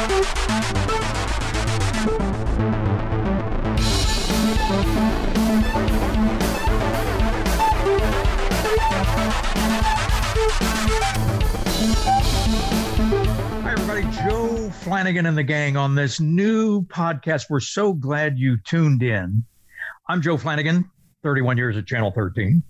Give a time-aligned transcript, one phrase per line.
[0.00, 0.06] Hi,
[13.72, 14.06] everybody.
[14.16, 17.50] Joe Flanagan and the gang on this new podcast.
[17.50, 19.44] We're so glad you tuned in.
[20.08, 20.90] I'm Joe Flanagan,
[21.22, 22.62] 31 years at Channel 13.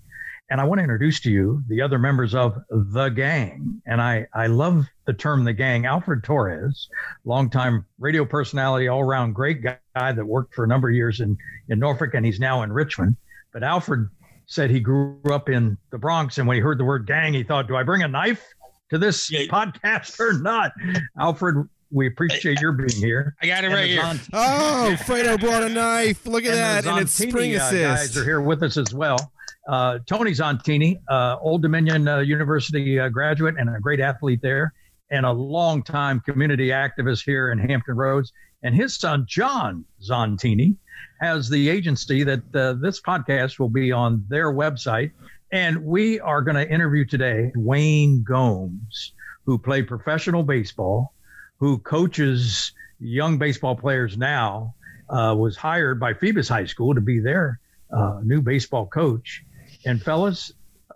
[0.51, 3.81] And I want to introduce to you the other members of the gang.
[3.85, 5.85] And I, I love the term the gang.
[5.85, 6.89] Alfred Torres,
[7.23, 11.37] longtime radio personality, all around great guy that worked for a number of years in,
[11.69, 13.15] in Norfolk, and he's now in Richmond.
[13.53, 14.09] But Alfred
[14.45, 16.37] said he grew up in the Bronx.
[16.37, 18.45] And when he heard the word gang, he thought, do I bring a knife
[18.89, 19.45] to this Yeah.
[19.45, 20.73] podcast or not?
[21.17, 23.35] Alfred, we appreciate your being here.
[23.41, 24.01] I got it And right here.
[24.01, 26.25] Zon- Oh, Fredo brought a knife.
[26.25, 26.85] Look at that.
[26.85, 28.17] And it's Zontini, spring uh, guys assist.
[28.17, 29.31] are here with us as well.
[29.67, 34.73] Uh, Tony Zontini, uh, Old Dominion uh, University uh, graduate and a great athlete there,
[35.11, 38.31] and a longtime community activist here in Hampton Roads.
[38.63, 40.75] And his son, John Zontini,
[41.19, 45.11] has the agency that uh, this podcast will be on their website.
[45.51, 49.13] And we are going to interview today Wayne Gomes,
[49.45, 51.13] who played professional baseball,
[51.61, 54.73] who coaches young baseball players now,
[55.09, 57.59] uh, was hired by Phoebus High School to be their
[57.95, 59.43] uh, new baseball coach.
[59.85, 60.51] And fellas,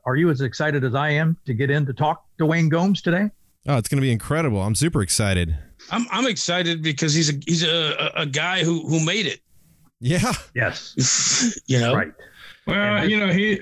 [0.06, 3.02] are you as excited as I am to get in to talk to Wayne Gomes
[3.04, 3.30] today?
[3.68, 4.62] Oh, it's going to be incredible.
[4.62, 5.56] I'm super excited.
[5.92, 9.42] I'm I'm excited because he's a he's a, a, a guy who who made it.
[10.00, 10.34] Yeah.
[10.56, 12.12] Yes, You know, right.
[12.66, 13.60] Well, And- you know, he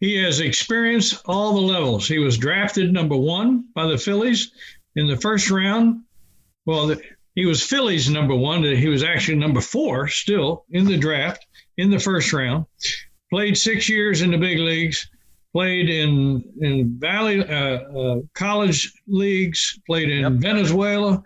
[0.00, 2.08] he has experienced all the levels.
[2.08, 4.50] He was drafted number one by the Phillies
[4.96, 6.02] in the first round.
[6.70, 7.02] Well, the,
[7.34, 8.62] he was Phillies number one.
[8.62, 11.44] He was actually number four still in the draft
[11.78, 12.66] in the first round.
[13.28, 15.08] Played six years in the big leagues.
[15.52, 19.80] Played in in Valley uh, uh, college leagues.
[19.84, 20.32] Played in Yep.
[20.34, 21.24] Venezuela.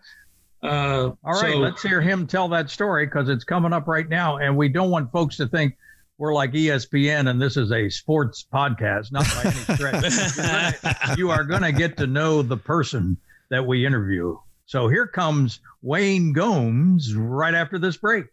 [0.62, 4.08] Uh, All right, so- let's hear him tell that story because it's coming up right
[4.08, 4.38] now.
[4.38, 5.76] And we don't want folks to think
[6.16, 11.18] we're like ESPN and this is a sports podcast, not by any stretch.
[11.18, 13.18] You are going to get to know the person
[13.50, 14.38] that we interview.
[14.66, 18.26] So here comes Wayne Gomes right after this break.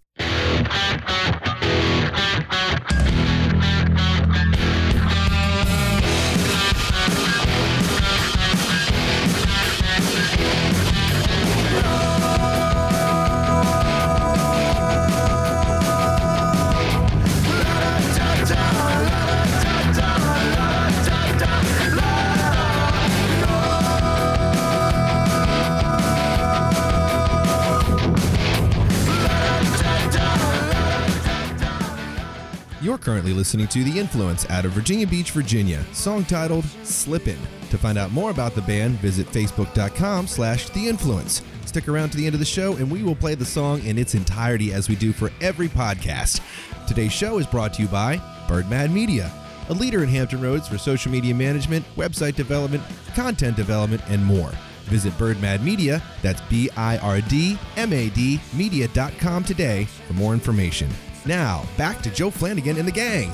[32.81, 37.37] You're currently listening to The Influence out of Virginia Beach, Virginia, song titled Slippin'.
[37.69, 41.43] To find out more about the band, visit facebook.com slash The Influence.
[41.67, 43.99] Stick around to the end of the show and we will play the song in
[43.99, 46.41] its entirety as we do for every podcast.
[46.87, 49.31] Today's show is brought to you by Birdmad Media,
[49.69, 52.81] a leader in Hampton Roads for social media management, website development,
[53.13, 54.51] content development, and more.
[54.85, 60.33] Visit Birdmad Media, that's B I R D M A D, media.com today for more
[60.33, 60.89] information.
[61.25, 63.29] Now, back to Joe Flanagan and the gang.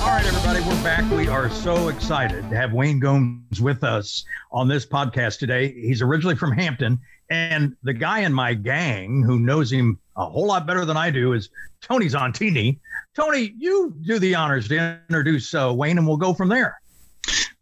[0.00, 1.10] All right, everybody, we're back.
[1.10, 5.70] We are so excited to have Wayne Gomes with us on this podcast today.
[5.72, 6.98] He's originally from Hampton,
[7.28, 11.10] and the guy in my gang who knows him a whole lot better than I
[11.10, 12.78] do is Tony Zontini.
[13.14, 16.80] Tony, you do the honors to introduce uh, Wayne, and we'll go from there.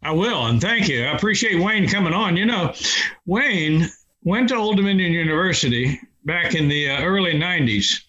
[0.01, 1.05] I will, and thank you.
[1.05, 2.35] I appreciate Wayne coming on.
[2.35, 2.73] You know,
[3.25, 3.89] Wayne
[4.23, 8.01] went to Old Dominion University back in the uh, early 90s.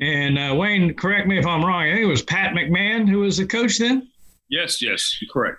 [0.00, 3.20] And uh, Wayne, correct me if I'm wrong, I think it was Pat McMahon who
[3.20, 4.08] was the coach then.
[4.48, 5.58] Yes, yes, correct.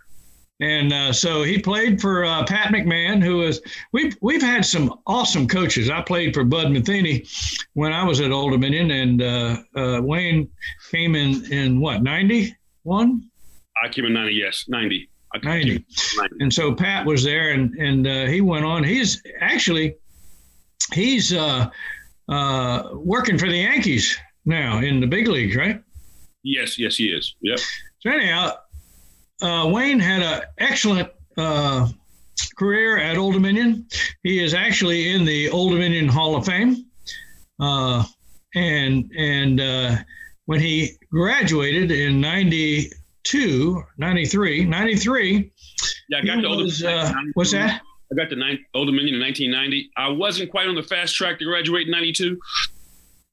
[0.64, 3.60] And uh, so he played for uh, Pat McMahon, who was
[3.92, 5.90] we've we've had some awesome coaches.
[5.90, 7.28] I played for Bud Metheny
[7.74, 10.50] when I was at Old Dominion, and uh, uh, Wayne
[10.90, 13.30] came in in what ninety one.
[13.84, 15.10] I came in 90, yes, 90.
[15.34, 15.72] I came 90.
[15.72, 15.86] in
[16.18, 16.36] 90.
[16.40, 18.86] and so Pat was there, and and uh, he went on.
[18.86, 19.98] He's actually
[20.94, 21.70] he's uh,
[22.30, 25.82] uh, working for the Yankees now in the big leagues, right?
[26.44, 27.36] Yes, yes, he is.
[27.42, 27.60] Yep.
[28.00, 28.52] So anyhow,
[29.44, 31.88] uh, Wayne had an excellent uh,
[32.58, 33.86] career at Old Dominion.
[34.24, 36.86] He is actually in the Old Dominion Hall of Fame,
[37.60, 38.04] uh,
[38.56, 39.96] and and uh,
[40.46, 45.52] when he graduated in 92, 93, 93,
[46.10, 47.06] Yeah, I got he to Old was, Dominion.
[47.06, 47.82] uh, what's that?
[48.12, 49.90] I got to nine, Old Dominion in 1990.
[49.98, 52.38] I wasn't quite on the fast track to graduate in 92.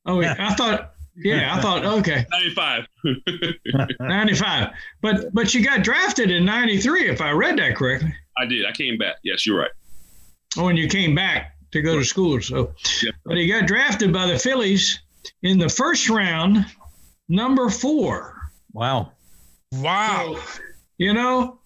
[0.07, 2.87] Oh, I thought Yeah, I thought okay, 95.
[4.01, 4.69] 95.
[5.03, 8.15] But but you got drafted in 93 if I read that correctly.
[8.39, 8.65] I did.
[8.67, 9.17] I came back.
[9.23, 9.71] Yes, you're right.
[10.57, 12.41] Oh, and you came back to go to school.
[12.41, 13.11] So, Yeah.
[13.25, 15.01] but he got drafted by the Phillies
[15.43, 16.65] in the first round,
[17.29, 18.37] number four.
[18.73, 19.13] Wow.
[19.73, 20.39] Wow.
[20.99, 21.59] You know,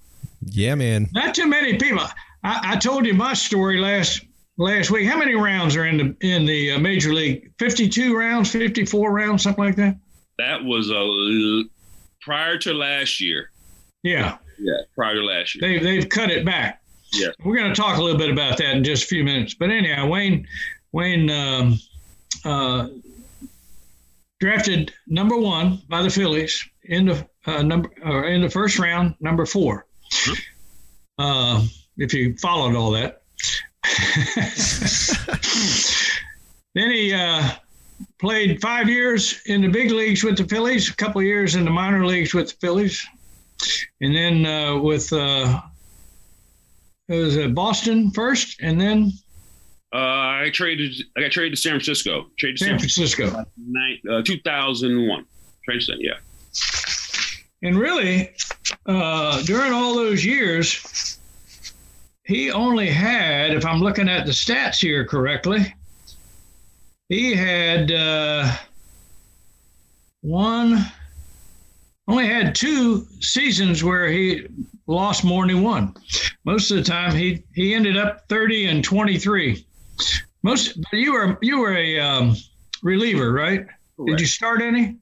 [0.45, 1.09] Yeah, man.
[1.13, 2.05] not too many people.
[2.43, 4.21] I, I told you my story last
[4.57, 5.09] last week.
[5.09, 7.53] How many rounds are in the in the uh, major league?
[7.59, 9.97] Fifty two rounds, fifty four rounds, something like that.
[10.39, 11.65] That was a
[12.21, 13.51] prior to last year.
[14.03, 15.79] Yeah, Yeah, prior to last year.
[15.79, 16.81] they they've cut it back.
[17.13, 17.29] Yeah.
[17.45, 19.55] we're going to talk a little bit about that in just a few minutes.
[19.55, 20.47] But anyhow, Wayne
[20.93, 21.79] Wayne um,
[22.45, 22.89] uh,
[24.41, 29.15] drafted number one by the Phillies in the uh, number or in the first round,
[29.21, 29.87] number four.
[31.19, 31.65] Uh,
[31.97, 33.23] if you followed all that.
[36.75, 37.51] then he uh,
[38.19, 41.71] played five years in the big leagues with the Phillies, a couple years in the
[41.71, 43.05] minor leagues with the Phillies,
[44.01, 45.61] and then uh, with uh,
[47.09, 49.13] it was uh, Boston first, and then
[49.93, 50.93] Uh, I traded.
[51.17, 52.27] I got traded to San Francisco.
[52.37, 53.45] Traded to San San Francisco.
[54.11, 55.25] Uh, 2001.
[55.65, 56.15] Traded to yeah.
[57.63, 58.35] And really,
[58.87, 61.14] uh, during all those years,
[62.25, 65.75] he only had, if I'm looking at the stats here correctly,
[67.09, 68.51] he had uh,
[70.23, 70.85] one,
[72.09, 74.47] only had two seasons where he
[74.87, 75.95] lost more than he won.
[76.45, 79.65] Most of the time, he he ended up 30 and 23.
[80.43, 82.37] Most, but you were you were a um,
[82.83, 83.67] reliever, right?
[84.07, 84.97] Did you start any?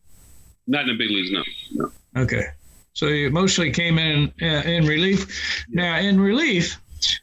[0.67, 1.43] Not in the big leagues, no.
[1.73, 2.23] No.
[2.23, 2.47] Okay.
[2.95, 5.65] So you mostly came in uh, in relief.
[5.71, 6.81] Now in relief,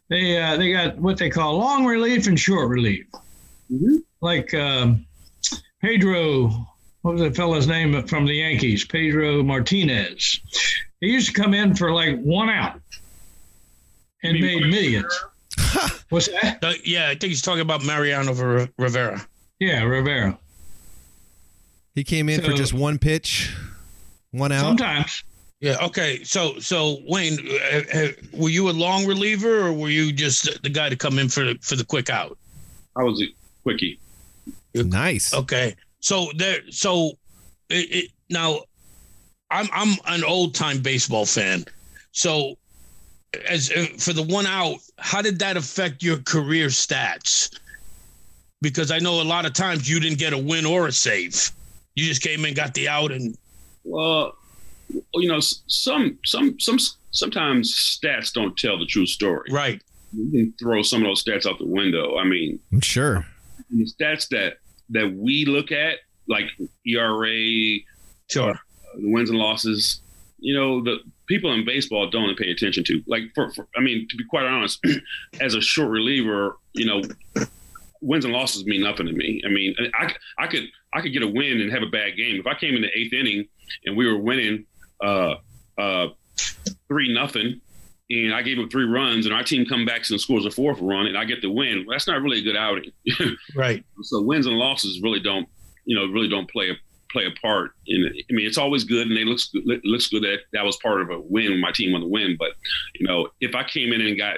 [0.09, 3.05] they uh, they got what they call long relief and short relief.
[3.71, 3.99] Mhm.
[4.21, 5.05] Like um,
[5.81, 6.47] Pedro,
[7.01, 8.85] what was that fellow's name from the Yankees?
[8.85, 10.39] Pedro Martinez.
[11.01, 12.81] He used to come in for like one out
[14.23, 15.19] and You made millions.
[16.09, 16.59] What's that?
[16.63, 19.25] Uh, yeah, I think he's talking about Mariano Ver- Rivera.
[19.59, 20.37] Yeah, Rivera.
[21.95, 23.53] He came in for just one pitch,
[24.31, 24.61] one out.
[24.61, 25.23] Sometimes.
[25.59, 25.77] Yeah.
[25.81, 26.23] Okay.
[26.23, 27.37] So, so Wayne,
[27.73, 31.19] uh, uh, were you a long reliever or were you just the guy to come
[31.19, 32.37] in for the, for the quick out?
[32.95, 33.25] I was a
[33.63, 33.99] quickie.
[34.73, 35.33] Nice.
[35.33, 35.75] Okay.
[35.99, 36.59] So there.
[36.69, 37.11] So
[37.69, 38.61] it, it, now,
[39.51, 41.65] I'm I'm an old time baseball fan.
[42.11, 42.57] So,
[43.47, 47.59] as uh, for the one out, how did that affect your career stats?
[48.61, 51.51] Because I know a lot of times you didn't get a win or a save.
[51.95, 53.37] You just came in, got the out, and
[53.83, 54.35] Well,
[55.13, 56.77] you know, some some some
[57.11, 59.49] sometimes stats don't tell the true story.
[59.51, 59.81] right.
[60.11, 62.17] You can throw some of those stats out the window.
[62.17, 63.27] I mean, sure.
[63.69, 64.53] the stats that
[64.89, 66.45] that we look at, like
[66.85, 67.79] ERA,
[68.29, 68.51] Sure.
[68.51, 68.57] Uh,
[68.99, 70.01] the wins and losses,
[70.39, 70.97] you know, the
[71.27, 73.03] people in baseball don't pay attention to.
[73.07, 74.79] Like, for, for I mean, to be quite honest,
[75.41, 77.01] as a short reliever, you know,
[78.01, 79.41] wins and losses mean nothing to me.
[79.45, 80.63] I mean, I, I could
[80.93, 82.39] I could get a win and have a bad game.
[82.39, 83.47] If I came in the eighth inning
[83.85, 84.65] and we were winning
[85.03, 85.35] uh,
[85.77, 86.07] uh,
[86.87, 87.61] three nothing,
[88.09, 90.79] and I gave up three runs, and our team come back and scores a fourth
[90.81, 92.91] run, and I get the win, well, that's not really a good outing.
[93.55, 93.83] Right.
[94.01, 95.47] so wins and losses really don't
[95.85, 96.73] you know really don't play a
[97.11, 98.25] play a part in it.
[98.29, 100.77] I mean it's always good and it looks good it looks good that that was
[100.77, 102.49] part of a win my team won the win but
[102.95, 104.37] you know if I came in and got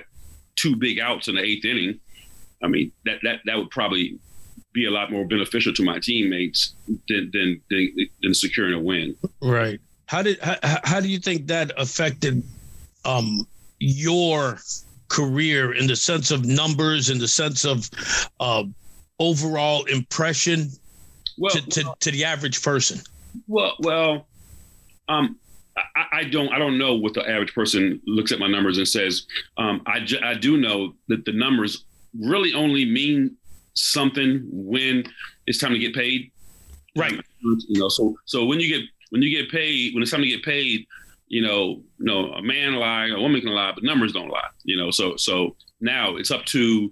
[0.56, 2.00] two big outs in the eighth inning
[2.64, 4.18] I mean that that that would probably
[4.74, 6.74] be a lot more beneficial to my teammates
[7.10, 9.80] than than than, than securing a win Right.
[10.12, 12.44] How did how, how do you think that affected
[13.06, 13.48] um
[13.80, 14.60] your
[15.08, 17.90] career in the sense of numbers, in the sense of
[18.42, 18.64] uh,
[19.20, 20.70] overall impression
[21.38, 23.00] well to, to, to the average person?
[23.48, 24.28] Well, well,
[25.08, 25.38] um,
[25.78, 28.88] I, I don't, I don't know what the average person looks at my numbers and
[28.88, 29.26] says.
[29.58, 31.86] Um, I, ju- I do know that the numbers
[32.20, 33.36] really only mean
[33.74, 35.04] something when
[35.48, 36.32] it's time to get paid.
[36.98, 37.20] Right.
[37.42, 40.28] You know, so so when you get when you get paid, when it's time to
[40.28, 40.88] get paid,
[41.28, 44.50] you know, you know, a man lie, a woman can lie, but numbers don't lie.
[44.64, 46.92] You know, so so now it's up to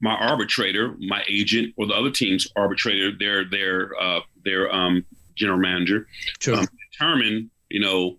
[0.00, 5.04] my arbitrator, my agent, or the other team's arbitrator, their their uh, their um,
[5.36, 6.06] general manager,
[6.40, 6.56] Sure.
[6.56, 8.16] Um, determine you know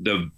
[0.00, 0.30] the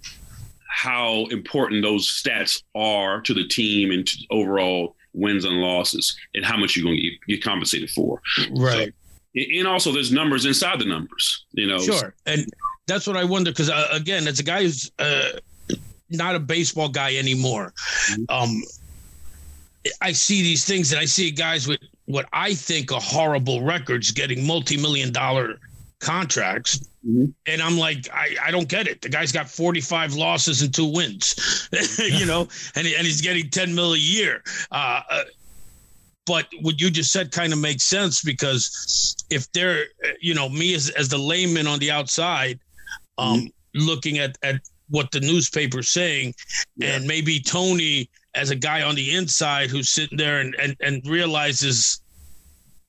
[0.68, 6.44] how important those stats are to the team and to overall wins and losses, and
[6.44, 8.20] how much you're going to get, get compensated for.
[8.56, 8.82] right.
[8.84, 8.92] And-
[9.34, 11.44] And also, there's numbers inside the numbers.
[11.52, 12.14] You know, Sure.
[12.26, 12.46] And
[12.86, 15.30] that's what I wonder because uh, again, as a guy who's uh,
[16.10, 17.72] not a baseball guy anymore,
[18.28, 18.62] um,
[20.00, 24.10] I see these things and I see guys with what I think are horrible records
[24.10, 25.58] getting multi-million dollar
[26.00, 26.80] contracts.
[27.06, 27.32] Mhm.
[27.46, 29.02] And I'm like, I, I don't get it.
[29.02, 33.74] The guy's got 45 losses and two wins, you know, and, and he's getting 10
[33.74, 34.42] mil a year.
[34.70, 35.24] Uh, uh,
[36.26, 39.84] but what you just said kind of makes sense because if they're,
[40.20, 42.58] you know, me as, as the layman on the outside,
[43.18, 44.56] um, looking at, at
[44.88, 46.34] what the newspaper's saying,
[46.76, 46.94] Yeah.
[46.96, 51.06] and maybe Tony as a guy on the inside who's sitting there and, and, and
[51.06, 52.00] realizes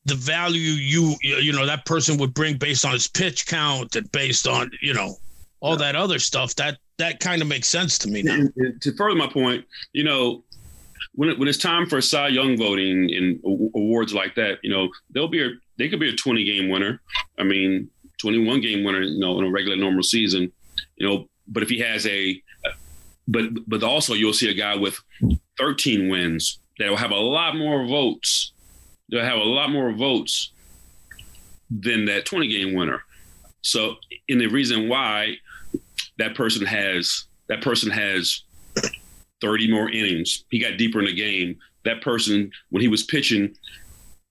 [0.06, 4.12] the value you you know that person would bring based on his pitch count and
[4.12, 5.16] based on you know
[5.62, 8.36] all that other stuff that that kind of makes sense to me now.
[8.36, 10.44] And to further my point, you know,
[11.16, 13.40] when it, when it's time for Cy Young voting and
[13.76, 17.02] awards like that, you know, they'll be a they could be a 20 game winner.
[17.38, 17.90] I mean,
[18.22, 20.52] 21 game winner, you know, in a regular normal season,
[20.98, 21.28] you know.
[21.48, 22.42] But if he has a,
[23.28, 24.98] but but also you'll see a guy with
[25.58, 28.54] 13 wins that will have a lot more votes.
[29.10, 30.52] They'll have a lot more votes
[31.70, 33.04] than that 20 game winner.
[33.62, 33.96] So,
[34.30, 35.36] and the reason why
[36.18, 38.44] that person has that person has
[39.46, 40.44] 30 more innings.
[40.50, 41.58] He got deeper in the game.
[41.84, 43.56] That person, when he was pitching,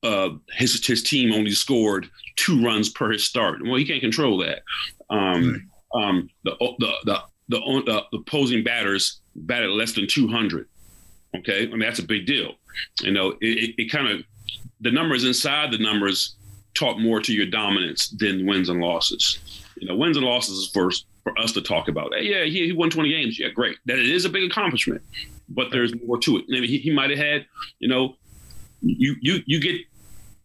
[0.02, 3.62] uh, his his team only scored two runs per his start.
[3.62, 4.62] Well, he can't control that.
[5.08, 7.18] Um, um, the, the the
[7.48, 10.68] the the opposing batters batted less than 200.
[11.38, 12.54] Okay, I mean that's a big deal.
[13.02, 14.22] You know, it, it, it kind of
[14.80, 16.34] the numbers inside the numbers
[16.74, 19.38] talk more to your dominance than wins and losses.
[19.76, 20.90] You know, wins and losses is for
[21.24, 22.14] for us to talk about.
[22.14, 23.40] Hey, yeah, he, he won 20 games.
[23.40, 23.78] Yeah, great.
[23.86, 25.02] That it is a big accomplishment,
[25.48, 26.44] but there's more to it.
[26.48, 27.46] Maybe he, he might have had,
[27.80, 28.16] you know,
[28.82, 29.80] you you you get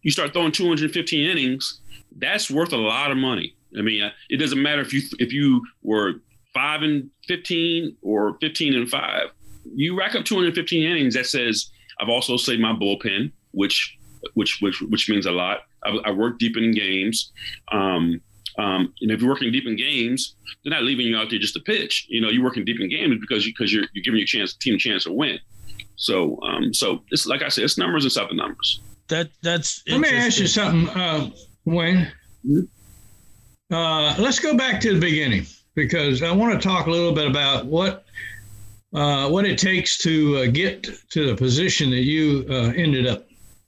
[0.01, 1.81] you start throwing 215 innings.
[2.17, 3.53] That's worth a lot of money.
[3.77, 6.21] I mean, it doesn't matter if you if you were
[6.53, 9.27] five and 15 or 15 and five.
[9.75, 11.13] You rack up 215 innings.
[11.13, 11.69] That says
[11.99, 13.97] I've also saved my bullpen, which
[14.33, 15.59] which which which means a lot.
[15.83, 17.31] I, I work deep in games.
[17.71, 18.21] Um,
[18.59, 21.53] um, and if you're working deep in games, they're not leaving you out there just
[21.53, 22.07] to pitch.
[22.09, 24.53] You know, you're working deep in games because you, because you're you're giving your chance
[24.53, 25.39] team a chance to win.
[25.95, 28.81] So um, so it's like I said, it's numbers inside the numbers.
[29.07, 31.29] That that's Let me ask you something, uh,
[31.65, 32.11] Wayne.
[33.71, 37.27] Uh, let's go back to the beginning because I want to talk a little bit
[37.27, 38.05] about what
[38.93, 43.25] uh, what it takes to uh, get to the position that you uh, ended up.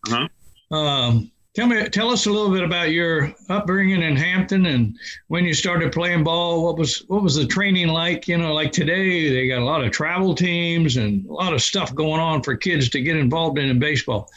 [0.09, 0.75] Uh-huh.
[0.75, 5.45] Um, tell me, tell us a little bit about your upbringing in Hampton and when
[5.45, 6.63] you started playing ball.
[6.63, 8.27] What was what was the training like?
[8.27, 11.61] You know, like today they got a lot of travel teams and a lot of
[11.61, 14.29] stuff going on for kids to get involved in in baseball.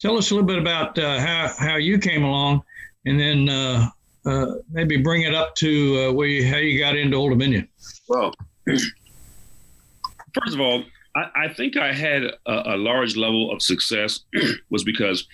[0.00, 2.62] Tell us a little bit about uh, how how you came along,
[3.04, 3.88] and then uh,
[4.24, 7.68] uh, maybe bring it up to uh, where you, how you got into Old Dominion.
[8.08, 8.32] Well,
[8.66, 14.20] first of all, I, I think I had a, a large level of success
[14.70, 15.26] was because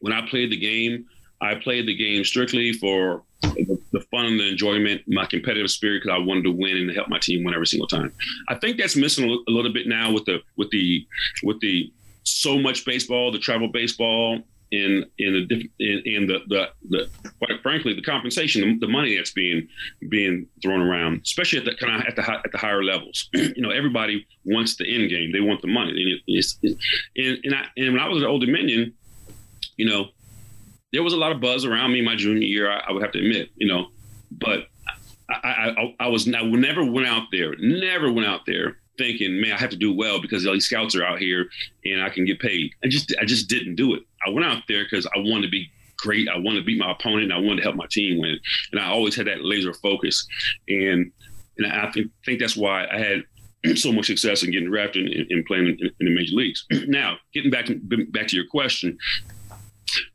[0.00, 1.06] when I played the game,
[1.40, 6.16] I played the game strictly for the, fun and the enjoyment, my competitive spirit, because
[6.16, 8.12] I wanted to win and help my team win every single time.
[8.48, 11.06] I think that's missing a, little bit now with the with the
[11.42, 11.92] with the
[12.24, 17.62] so much baseball, the travel baseball, in in the in, in the, the the quite
[17.62, 19.66] frankly the compensation, the, the money that's being
[20.08, 23.28] being thrown around, especially at the kind of at the hi- at the higher levels.
[23.32, 26.20] you know, everybody wants the end game; they want the money.
[26.26, 26.76] It's, it,
[27.16, 28.92] and, and, I, and when I was at Old Dominion,
[29.76, 30.06] you know,
[30.92, 32.70] there was a lot of buzz around me my junior year.
[32.70, 33.88] I, I would have to admit, you know,
[34.30, 34.68] but
[35.28, 39.52] I, I, I, was I never went out there, never went out there thinking, man,
[39.52, 41.48] I have to do well because all these scouts are out here
[41.84, 42.70] and I can get paid.
[42.84, 44.02] I just I just didn't do it.
[44.26, 46.28] I went out there because I wanted to be great.
[46.28, 47.24] I wanted to beat my opponent.
[47.24, 48.38] And I wanted to help my team win.
[48.72, 50.26] And I always had that laser focus.
[50.68, 51.10] And
[51.58, 53.24] and I think think that's why I had
[53.78, 56.64] so much success in getting drafted and, and playing in, in the major leagues.
[56.86, 57.68] now, getting back
[58.10, 58.98] back to your question,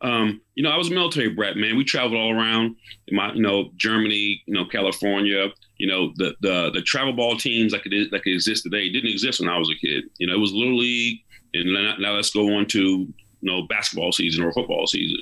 [0.02, 1.78] um, you know, I was a military brat, man.
[1.78, 2.76] We traveled all around,
[3.12, 5.48] my, you know, Germany, you know, California.
[5.78, 9.10] You know, the the the travel ball teams like it like it exists today didn't
[9.10, 10.06] exist when I was a kid.
[10.18, 11.20] You know, it was little league,
[11.54, 15.20] and now, now let's go on to you know basketball season or football season.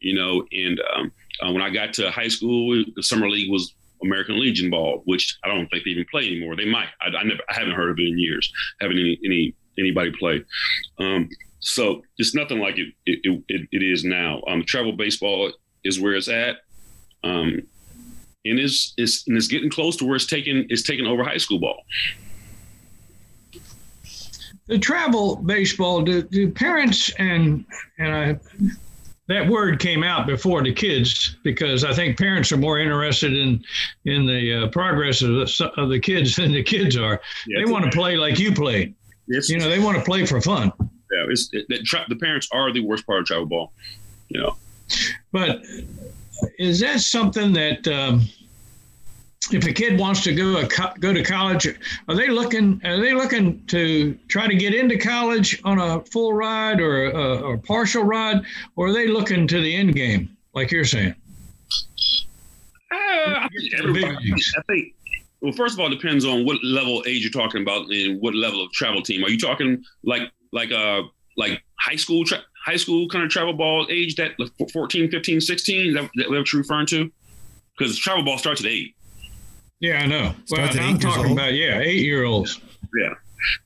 [0.00, 3.74] You know, and um, uh, when I got to high school, the summer league was
[4.02, 6.56] American Legion ball, which I don't think they even play anymore.
[6.56, 6.88] They might.
[7.00, 7.40] I, I never.
[7.48, 8.52] I haven't heard of it in years.
[8.80, 10.44] Haven't any any anybody play.
[10.98, 11.28] Um,
[11.62, 14.42] so it's nothing like it it, it, it is now.
[14.48, 15.52] Um, travel baseball
[15.84, 16.56] is where it's at,
[17.24, 17.62] um,
[18.44, 21.38] and it's, it's and it's getting close to where it's taking it's taking over high
[21.38, 21.82] school ball.
[24.66, 26.02] The travel baseball.
[26.02, 27.64] Do, do parents and
[27.98, 28.38] and I
[29.28, 33.62] that word came out before the kids because I think parents are more interested in
[34.04, 37.20] in the uh, progress of the, of the kids than the kids are.
[37.46, 38.94] Yeah, they want to play like you played.
[39.28, 40.72] It's, You know, they want to play for fun.
[41.28, 43.72] It's, it, that tra- the parents are the worst part of travel ball.
[44.28, 44.56] You know,
[45.32, 45.62] But
[46.58, 48.22] is that something that um,
[49.50, 51.66] if a kid wants to go a co- go to college,
[52.08, 56.32] are they looking are they looking to try to get into college on a full
[56.32, 58.42] ride or a, or partial ride,
[58.76, 61.14] or are they looking to the end game like you're saying?
[62.90, 64.94] Uh, I, think I think
[65.40, 68.34] well, first of all, it depends on what level age you're talking about and what
[68.34, 69.24] level of travel team.
[69.24, 71.02] Are you talking like like uh
[71.36, 75.40] like high school tra- high school kind of travel ball age that like 14, 15,
[75.40, 75.86] 16?
[75.88, 77.10] Is that, that what you're referring to?
[77.76, 78.94] Because travel ball starts at eight.
[79.80, 80.32] Yeah, I know.
[80.50, 81.32] Well, I'm talking old.
[81.32, 82.60] about yeah, eight year olds.
[83.00, 83.14] Yeah,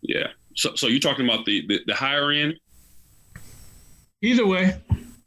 [0.03, 0.29] yeah.
[0.55, 2.55] So so you're talking about the the, the higher end,
[4.23, 4.81] Either way,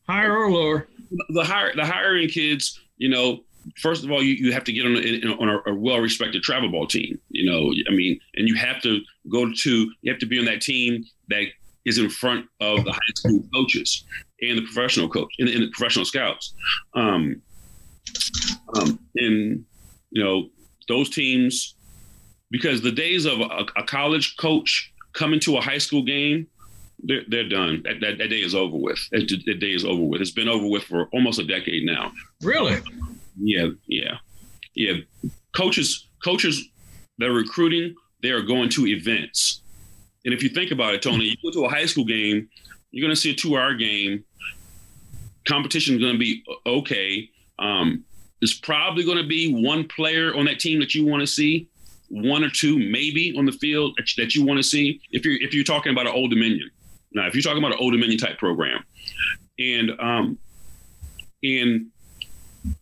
[0.08, 0.88] higher or lower.
[1.30, 2.80] the higher the higher end kids.
[2.98, 3.42] You know,
[3.78, 6.44] first of all, you, you have to get on a, on a, a well respected
[6.44, 7.20] travel ball team.
[7.30, 9.02] You know, I mean, and you have to
[9.32, 11.46] go to you have to be on that team that
[11.86, 14.04] is in front of the high school coaches
[14.42, 16.54] and the professional coach and, and the professional scouts.
[16.94, 17.42] Um,
[18.76, 19.66] um, and
[20.12, 20.50] you know
[20.88, 21.76] those teams
[22.52, 26.48] because the days of a, a college coach coming to a high school game
[27.04, 30.04] they're, they're done that, that, that day is over with that, that day is over
[30.04, 32.12] with it's been over with for almost a decade now
[32.42, 32.78] Really?
[33.40, 34.18] Yeah yeah.
[34.76, 34.94] Yeah
[35.56, 36.70] coaches coaches
[37.18, 39.62] they're recruiting they are going to events.
[40.26, 42.48] And if you think about it tony you go to a high school game
[42.92, 44.24] you're going to see a two hour game
[45.48, 47.30] competition is going to be okay.
[47.58, 48.04] Um,
[48.40, 51.68] there's probably going to be one player on that team that you want to see
[52.10, 55.36] one or two maybe on the field that, that you want to see if you're
[55.42, 56.70] if you're talking about an old dominion.
[57.12, 58.84] Now if you're talking about an old dominion type program.
[59.60, 60.38] And um
[61.44, 61.88] and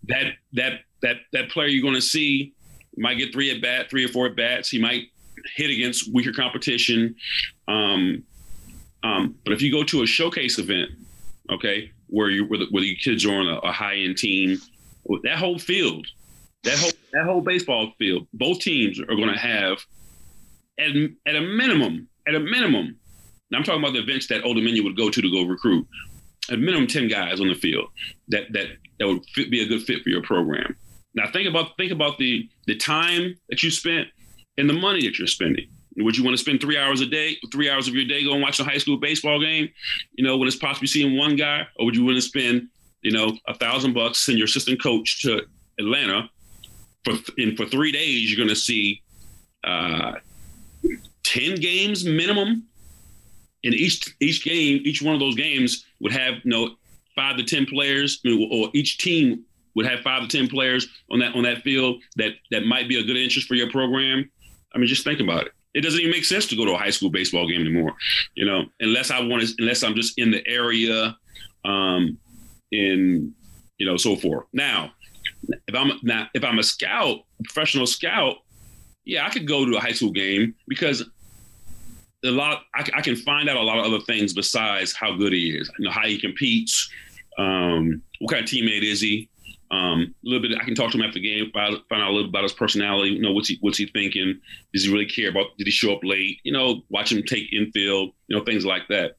[0.08, 2.54] that that that that player you're going to see
[2.98, 5.04] might get three at bat three or four at bats he might
[5.56, 7.16] hit against weaker competition
[7.68, 8.24] um
[9.04, 10.90] um but if you go to a showcase event
[11.52, 14.58] okay where you where the, where the kids are on a, a high end team
[15.24, 16.08] that whole field
[16.68, 19.80] that whole that whole baseball field, both teams are going to have
[20.78, 20.90] at,
[21.26, 22.98] at a minimum, at a minimum.
[23.50, 25.88] Now I'm talking about the events that Old Dominion would go to to go recruit.
[26.50, 27.90] At minimum, ten guys on the field
[28.30, 28.68] that that
[29.00, 30.76] that would fit, be a good fit for your program.
[31.14, 34.08] Now think about think about the the time that you spent
[34.58, 35.68] and the money that you're spending.
[35.98, 38.40] Would you want to spend three hours a day, three hours of your day going
[38.42, 39.68] watch a high school baseball game?
[40.14, 42.68] You know, when it's possibly seeing one guy, or would you want to spend,
[43.02, 45.42] you know, a thousand bucks, send your assistant coach to
[45.80, 46.30] Atlanta
[47.04, 49.02] for and for three days you're going to see
[49.64, 50.14] uh,
[51.24, 52.64] ten games minimum.
[53.64, 56.76] And each each game, each one of those games would have you know
[57.16, 59.44] five to ten players, or each team
[59.76, 63.00] would have five to ten players on that on that field that that might be
[63.00, 64.30] a good interest for your program.
[64.74, 65.52] I mean, just think about it.
[65.74, 67.94] It doesn't even make sense to go to a high school baseball game anymore,
[68.36, 71.16] you know, unless I want to, unless I'm just in the area,
[71.66, 72.18] um,
[72.72, 73.34] in
[73.78, 74.48] you know, so forth.
[74.54, 74.92] Now,
[75.68, 78.38] if I'm now if I'm a scout, professional scout,
[79.06, 81.08] yeah, I could go to a high school game because
[82.24, 85.34] a lot I, I can find out a lot of other things besides how good
[85.34, 85.70] he is.
[85.80, 86.90] You know how he competes,
[87.38, 89.30] um, what kind of teammate is he.
[89.70, 92.10] Um, a little bit, I can talk to him after the game, find, find out
[92.10, 93.12] a little about his personality.
[93.12, 94.40] You know, what's he what's he thinking?
[94.74, 95.48] Does he really care about?
[95.58, 96.40] Did he show up late?
[96.44, 98.12] You know, watch him take infield.
[98.28, 99.18] You know, things like that.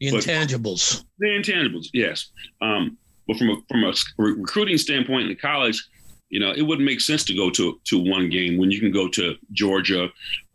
[0.00, 1.04] The But- intangibles.
[1.20, 2.30] The intangibles, yes.
[2.60, 5.82] Um, but from a from a recruiting standpoint in college,
[6.30, 8.92] you know, it wouldn't make sense to go to to one game when you can
[8.92, 10.08] go to Georgia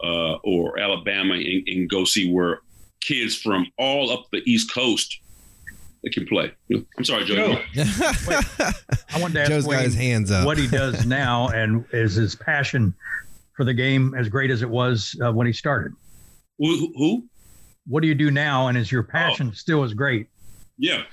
[0.03, 2.59] uh, or Alabama and, and go see where
[3.01, 5.19] kids from all up the East Coast
[6.03, 6.51] that can play.
[6.71, 7.55] I'm sorry, Joe.
[7.73, 7.85] Joe.
[9.13, 10.45] I wanted to ask Joe's got his hands up.
[10.45, 12.93] what he does now and is his passion
[13.55, 15.93] for the game as great as it was uh, when he started.
[16.59, 17.25] Who, who?
[17.87, 20.27] What do you do now, and is your passion still as great?
[20.77, 21.03] Yeah.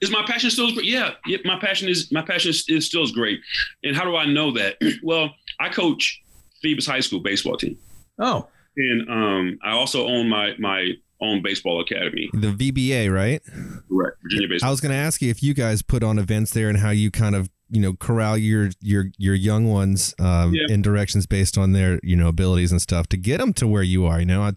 [0.00, 0.70] Is my passion still?
[0.82, 1.38] Yeah, yeah.
[1.44, 3.40] My passion is my passion is, is still as great.
[3.82, 4.76] And how do I know that?
[5.02, 6.20] well, I coach
[6.62, 7.78] Phoebus High School baseball team,
[8.18, 12.30] Oh, and um, I also own my my own baseball academy.
[12.32, 13.42] the VBA, right?
[13.90, 14.12] Right.
[14.22, 14.68] Virginia baseball.
[14.68, 16.90] I was going to ask you if you guys put on events there and how
[16.90, 20.72] you kind of you know corral your your your young ones um, Yeah.
[20.72, 23.82] in directions based on their you know abilities and stuff to get them to where
[23.82, 24.20] you are.
[24.20, 24.52] You know, I,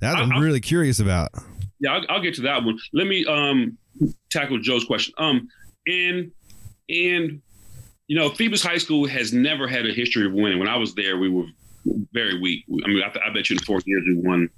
[0.00, 1.30] that I'm I- I- really curious about.
[1.80, 2.78] Yeah, I'll, I'll get to that one.
[2.92, 3.78] Let me um
[4.30, 5.14] tackle Joe's question.
[5.18, 5.48] Um,
[5.86, 6.30] and
[6.88, 7.40] and
[8.06, 10.58] you know, Phoebus High School has never had a history of winning.
[10.58, 11.46] When I was there, we were
[12.12, 12.64] very weak.
[12.84, 14.48] I mean, I, I bet you in four years we won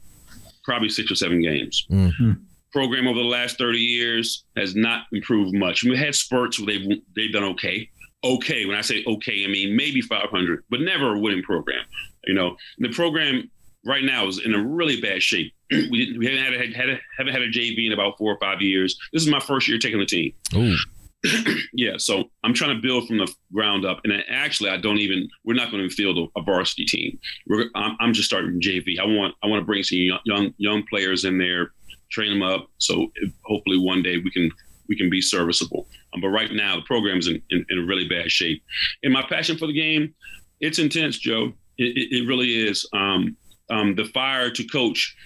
[0.64, 1.86] probably six or seven games.
[1.90, 2.40] Mhm.
[2.72, 5.84] Program over the last thirty years has not improved much.
[5.84, 7.88] We had spurts where they've they've done okay.
[8.24, 11.84] Okay, when I say okay, I mean maybe 500, but never a winning program.
[12.24, 13.48] You know, the program
[13.84, 15.52] right now is in a really bad shape.
[15.70, 18.32] we didn't, we haven't had a, had a, haven't had a JV in about four
[18.32, 18.98] or five years.
[19.12, 20.32] This is my first year taking the team.
[20.54, 20.76] Ooh.
[21.72, 25.28] yeah, so I'm trying to build from the ground up, and actually, I don't even.
[25.44, 27.18] We're not going to field a, a varsity team.
[27.48, 28.98] We're, I'm, I'm, just starting JV.
[29.00, 31.72] I want I want to bring some young, young young players in there,
[32.10, 33.10] train them up, so
[33.44, 34.50] hopefully one day we can
[34.88, 35.88] we can be serviceable.
[36.14, 38.62] Um, but right now, the program's in, in, in really bad shape.
[39.02, 40.14] And my passion for the game,
[40.60, 41.52] it's intense, Joe.
[41.78, 42.88] It, it, it really is.
[42.92, 43.36] Um,
[43.68, 45.16] um, the fire to coach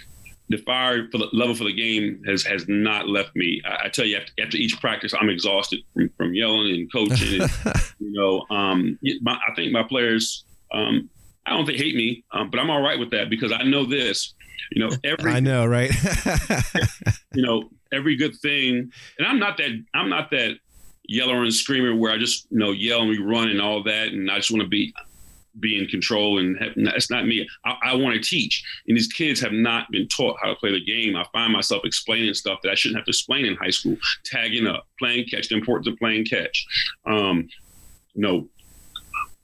[0.50, 3.62] the fire for the level for the game has has not left me.
[3.64, 7.40] I, I tell you, after, after, each practice, I'm exhausted from, from yelling and coaching.
[7.40, 7.50] and,
[8.00, 11.08] you know, um, my, I think my players, um,
[11.46, 13.86] I don't think hate me, um, but I'm all right with that because I know
[13.86, 14.34] this.
[14.72, 15.90] You know, every I know, right?
[17.34, 19.84] you know, every good thing, and I'm not that.
[19.94, 20.56] I'm not that
[21.04, 24.08] yeller and screamer where I just you know yell and we run and all that,
[24.08, 24.92] and I just want to be
[25.58, 27.48] be in control and have, that's not me.
[27.64, 30.72] I, I want to teach, and these kids have not been taught how to play
[30.72, 31.16] the game.
[31.16, 33.96] I find myself explaining stuff that I shouldn't have to explain in high school.
[34.24, 36.66] Tagging up, playing catch, the importance of playing catch.
[37.06, 37.48] Um,
[38.14, 38.48] you know,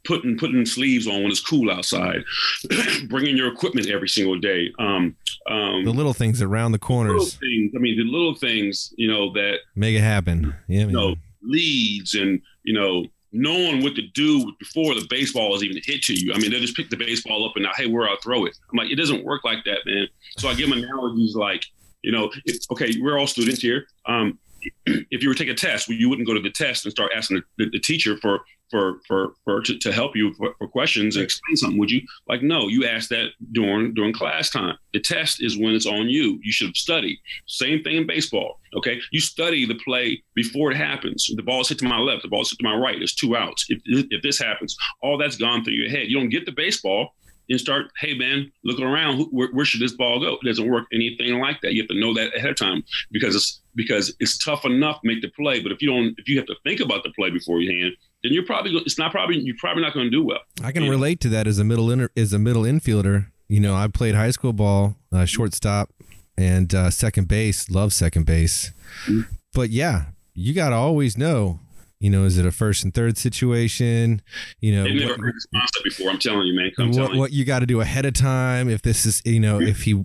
[0.06, 2.24] putting putting sleeves on when it's cool outside,
[3.08, 4.72] bringing your equipment every single day.
[4.78, 5.16] Um,
[5.50, 7.34] um, the little things around the corners.
[7.34, 10.54] Things, I mean, the little things, you know, that make it happen.
[10.68, 15.62] Yeah, you know, leads and you know knowing what to do before the baseball is
[15.62, 16.32] even hit to you.
[16.34, 18.56] I mean, they just pick the baseball up and now, hey, where I'll throw it.
[18.70, 20.08] I'm like, it doesn't work like that, man.
[20.38, 21.64] So I give them analogies like,
[22.02, 22.30] you know,
[22.72, 23.86] okay, we're all students here.
[24.06, 24.38] Um,
[24.86, 27.12] if you were take a test, well, you wouldn't go to the test and start
[27.14, 30.66] asking the, the, the teacher for for for for to, to help you for, for,
[30.66, 32.02] questions and explain something would you?
[32.28, 34.76] Like no you ask that during during class time.
[34.92, 36.40] The test is when it's on you.
[36.42, 39.00] You should study same thing in baseball okay?
[39.10, 41.30] You study the play before it happens.
[41.34, 43.66] The ball's hit to my left the ball's hit to my right there's two outs.
[43.68, 46.08] If, if this happens all that's gone through your head.
[46.08, 47.14] You don't get the baseball
[47.48, 50.34] and start, hey man, looking around, where, where, should this ball go?
[50.42, 51.74] It doesn't work anything like that.
[51.74, 55.06] You have to know that ahead of time because it's because it's tough enough to
[55.06, 57.30] make the play, but if you don't, if you have to think about the play
[57.30, 60.24] before your hand, then you're probably it's not probably you're probably not going to do
[60.24, 60.40] well.
[60.62, 61.28] I can relate know?
[61.30, 63.26] to that as a middle inter, as a middle infielder.
[63.48, 65.90] You know, I played high school ball, uh, shortstop,
[66.36, 67.70] and uh, second base.
[67.70, 68.72] Love second base,
[69.06, 69.32] mm-hmm.
[69.52, 71.60] but yeah, you got to always know.
[71.98, 74.20] You know, is it a first and third situation?
[74.60, 76.10] You know, never what, heard this concept before.
[76.10, 76.72] I'm telling you, man.
[76.78, 77.18] I'm what, you.
[77.18, 78.68] what you got to do ahead of time.
[78.68, 80.04] If this is, you know, if he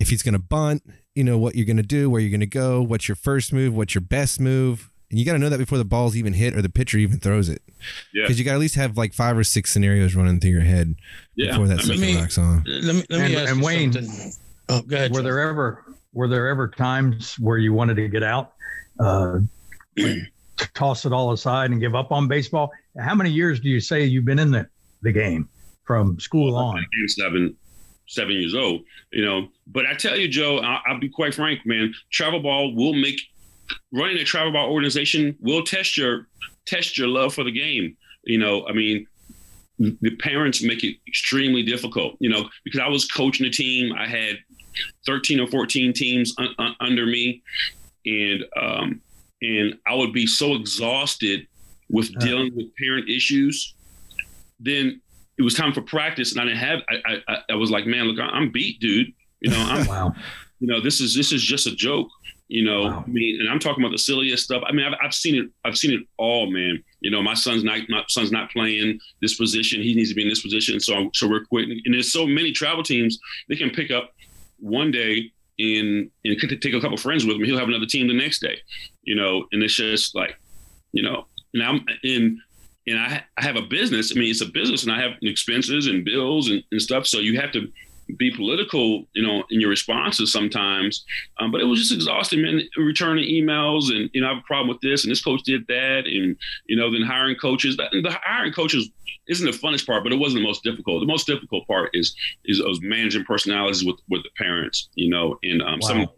[0.00, 0.82] if he's going to bunt,
[1.14, 3.52] you know what you're going to do, where you're going to go, what's your first
[3.52, 6.32] move, what's your best move and you got to know that before the ball's even
[6.32, 7.62] hit or the pitcher even throws it.
[8.12, 8.24] Yeah.
[8.24, 10.62] Because you got to at least have like five or six scenarios running through your
[10.62, 10.96] head
[11.36, 11.52] yeah.
[11.52, 12.64] before that I mean, locks on.
[12.66, 14.32] Let me, let me and, and Wayne, something.
[14.70, 15.12] oh, go ahead.
[15.12, 18.54] Were there ever were there ever times where you wanted to get out,
[18.98, 19.38] uh,
[20.74, 22.72] toss it all aside and give up on baseball?
[22.98, 24.68] How many years do you say you've been in the,
[25.02, 25.48] the game
[25.84, 26.84] from school on?
[27.06, 27.56] Seven,
[28.06, 29.48] seven years old, you know.
[29.66, 31.92] But I tell you, Joe, I'll, I'll be quite frank, man.
[32.10, 33.20] Travel ball will make
[33.92, 36.26] running a travel ball organization will test your
[36.66, 37.96] test your love for the game.
[38.24, 39.06] You know, I mean,
[39.78, 42.16] the parents make it extremely difficult.
[42.20, 44.38] You know, because I was coaching a team, I had
[45.06, 47.42] 13 or 14 teams un- un- under me,
[48.06, 49.00] and um,
[49.42, 51.46] and I would be so exhausted
[51.90, 53.74] with dealing with parent issues.
[54.58, 55.00] Then
[55.38, 56.80] it was time for practice, and I didn't have.
[56.88, 59.12] I I, I was like, man, look, I'm beat, dude.
[59.40, 59.86] You know, I'm.
[59.88, 60.14] wow.
[60.60, 62.08] You know, this is this is just a joke.
[62.48, 63.04] You know, wow.
[63.06, 64.62] I mean, and I'm talking about the silliest stuff.
[64.66, 65.50] I mean, I've, I've seen it.
[65.64, 66.82] I've seen it all, man.
[67.00, 69.82] You know, my son's not my son's not playing this position.
[69.82, 70.78] He needs to be in this position.
[70.80, 71.80] So so we're quitting.
[71.84, 73.18] And there's so many travel teams
[73.48, 74.12] they can pick up
[74.58, 77.44] one day and and take a couple friends with him.
[77.44, 78.58] He'll have another team the next day.
[79.02, 80.36] You know, and it's just like,
[80.92, 82.40] you know, and I'm in
[82.86, 84.12] and I, I have a business.
[84.14, 87.06] I mean, it's a business, and I have expenses and bills and, and stuff.
[87.06, 87.70] So you have to
[88.18, 91.04] be political, you know, in your responses sometimes.
[91.38, 92.60] Um, but it was just exhausting, man.
[92.76, 95.66] Returning emails and you know, I have a problem with this, and this coach did
[95.68, 97.76] that, and you know, then hiring coaches.
[97.76, 98.90] The hiring coaches
[99.28, 101.00] isn't the funnest part, but it wasn't the most difficult.
[101.00, 105.38] The most difficult part is is, is managing personalities with with the parents, you know,
[105.42, 105.88] and um, wow.
[105.88, 106.08] some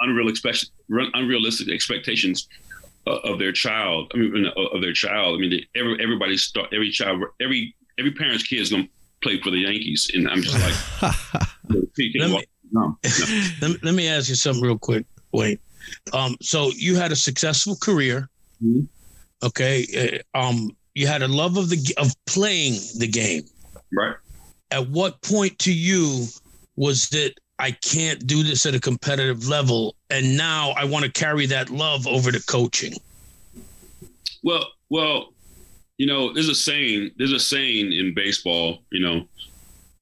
[0.00, 2.48] unreal expect, unrealistic expectations
[3.06, 4.10] of their child.
[4.14, 5.36] I mean, of their child.
[5.36, 8.90] I mean, every everybody start every child every every parent's kid is going to
[9.22, 11.14] play for the Yankees, and I'm just like,
[11.68, 12.40] let, me, no,
[12.72, 12.98] no.
[13.60, 15.06] let, me, let me ask you something real quick.
[15.32, 15.60] Wait,
[16.12, 18.28] um, so you had a successful career,
[18.62, 18.84] mm-hmm.
[19.44, 20.22] okay?
[20.34, 23.42] Uh, um, you had a love of the of playing the game,
[23.92, 24.16] right?
[24.70, 26.26] At what point to you
[26.76, 27.38] was it?
[27.58, 31.70] I can't do this at a competitive level, and now I want to carry that
[31.70, 32.94] love over to coaching.
[34.42, 35.32] Well, well,
[35.96, 39.28] you know, there's a saying, there's a saying in baseball, you know,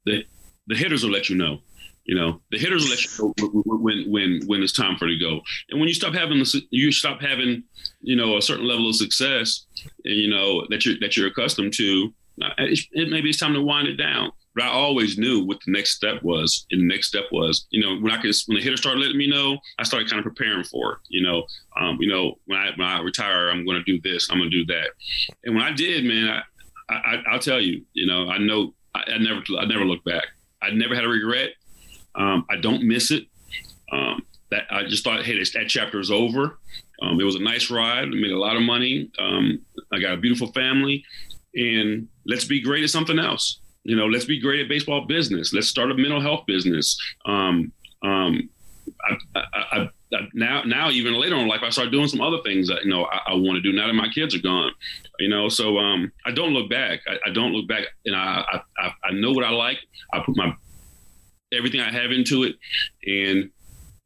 [0.06, 0.24] the
[0.66, 1.60] the hitters will let you know.
[2.04, 5.12] You know, the hitters will let you know when when when it's time for it
[5.12, 5.40] to go.
[5.70, 7.62] And when you stop having you stop having,
[8.00, 9.66] you know, a certain level of success,
[10.04, 12.12] you know that you're that you're accustomed to.
[12.40, 12.48] Uh,
[12.94, 14.32] maybe it's time to wind it down.
[14.54, 16.66] But I always knew what the next step was.
[16.70, 19.16] And the next step was, you know, when I could, when the hitter started letting
[19.16, 20.98] me know, I started kind of preparing for it.
[21.08, 21.44] You know,
[21.80, 24.50] um, you know, when I when I retire, I'm going to do this, I'm going
[24.50, 24.90] to do that.
[25.44, 26.42] And when I did, man,
[26.88, 30.04] I, I I'll tell you, you know, I know I, I never I never looked
[30.04, 30.26] back.
[30.60, 31.50] I never had a regret.
[32.14, 33.26] Um, I don't miss it.
[33.90, 36.58] Um, that I just thought, hey, that chapter is over.
[37.00, 38.04] Um, it was a nice ride.
[38.04, 39.10] I made a lot of money.
[39.18, 39.60] Um,
[39.92, 41.04] I got a beautiful family,
[41.54, 43.58] and let's be great at something else.
[43.84, 45.52] You know, let's be great at baseball business.
[45.52, 46.98] Let's start a mental health business.
[47.26, 48.48] Um, um,
[49.04, 49.42] I, I,
[49.72, 49.88] I,
[50.34, 53.04] now, now even later in life, I start doing some other things that you know
[53.04, 54.72] I, want to do now that my kids are gone.
[55.18, 57.00] You know, so um, I don't look back.
[57.26, 59.78] I, don't look back, and I, I, I know what I like.
[60.12, 60.54] I put my
[61.52, 62.56] everything I have into it,
[63.06, 63.50] and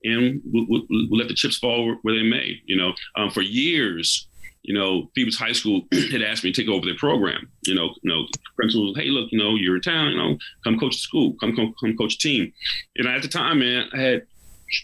[0.05, 2.61] and we'll, we'll, we'll let the chips fall where they may.
[2.67, 4.29] You know, um, for years,
[4.67, 7.49] you know, Phoebus High School had asked me to take over their program.
[7.65, 8.27] You know, you know,
[8.57, 11.55] principal, hey, look, you know, you're in town, you know, come coach the school, come
[11.55, 12.53] come come coach the team.
[12.97, 14.27] And at the time, man, I had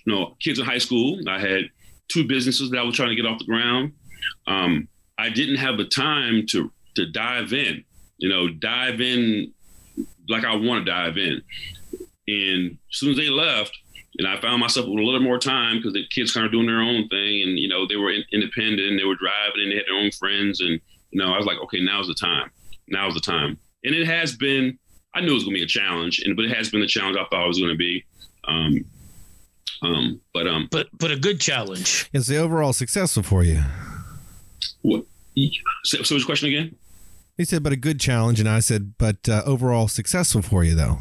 [0.06, 1.20] you know kids in high school.
[1.28, 1.64] I had
[2.08, 3.92] two businesses that I was trying to get off the ground.
[4.46, 7.84] Um, I didn't have the time to to dive in.
[8.18, 9.52] You know, dive in
[10.28, 11.42] like I want to dive in.
[12.28, 13.76] And as soon as they left,
[14.18, 16.66] and I found myself with a little more time because the kids kind of doing
[16.66, 19.72] their own thing, and you know they were in, independent, and they were driving, and
[19.72, 22.50] they had their own friends, and you know I was like, okay, now's the time,
[22.88, 24.78] now's the time, and it has been.
[25.14, 26.86] I knew it was going to be a challenge, and but it has been the
[26.86, 28.04] challenge I thought it was going to be.
[28.48, 28.84] Um,
[29.82, 32.08] um, but um, but but a good challenge.
[32.12, 33.62] Is the overall successful for you?
[34.82, 35.04] What?
[35.84, 36.76] So, so his question again?
[37.36, 40.74] He said, but a good challenge, and I said, but uh, overall successful for you
[40.74, 40.98] though.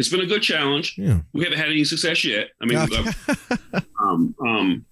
[0.00, 0.94] It's been a good challenge.
[0.96, 1.20] Yeah.
[1.34, 2.48] We haven't had any success yet.
[2.62, 3.04] I mean, okay.
[3.74, 4.86] uh, um, um,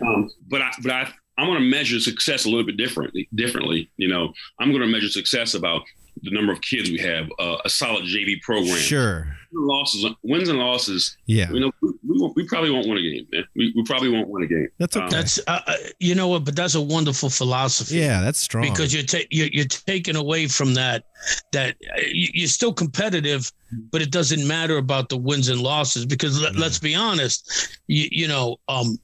[0.00, 3.28] um, but I, but I, I'm going to measure success a little bit differently.
[3.34, 5.82] Differently, you know, I'm going to measure success about
[6.22, 8.76] the number of kids we have, uh, a solid JV program.
[8.76, 9.34] Sure.
[9.52, 11.16] Losses, wins and losses.
[11.26, 11.50] Yeah.
[11.50, 13.44] You know, we, we, we probably won't win a game, man.
[13.56, 14.68] We, we probably won't win a game.
[14.78, 15.04] That's okay.
[15.04, 17.96] Um, that's uh, uh, you know what, but that's a wonderful philosophy.
[17.96, 21.04] Yeah, that's strong because you're ta- you're, you're taking away from that
[21.52, 23.50] that uh, you're still competitive,
[23.90, 26.58] but it doesn't matter about the wins and losses because mm-hmm.
[26.58, 28.98] let's be honest, you, you know, um,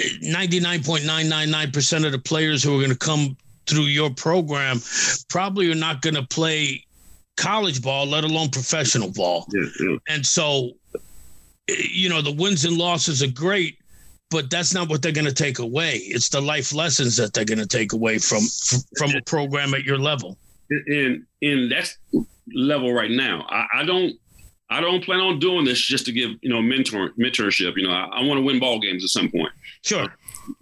[0.00, 4.80] 99.999% of the players who are going to come through your program
[5.28, 6.84] probably are not going to play
[7.36, 9.46] college ball, let alone professional ball.
[10.08, 10.72] And so,
[11.68, 13.78] you know, the wins and losses are great,
[14.30, 15.96] but that's not what they're going to take away.
[15.96, 18.42] It's the life lessons that they're going to take away from
[18.96, 20.38] from a program at your level.
[20.70, 21.94] And in that
[22.54, 24.14] level right now, I, I don't.
[24.68, 27.76] I don't plan on doing this just to give you know mentor mentorship.
[27.76, 29.52] You know, I, I want to win ball games at some point.
[29.84, 30.12] Sure.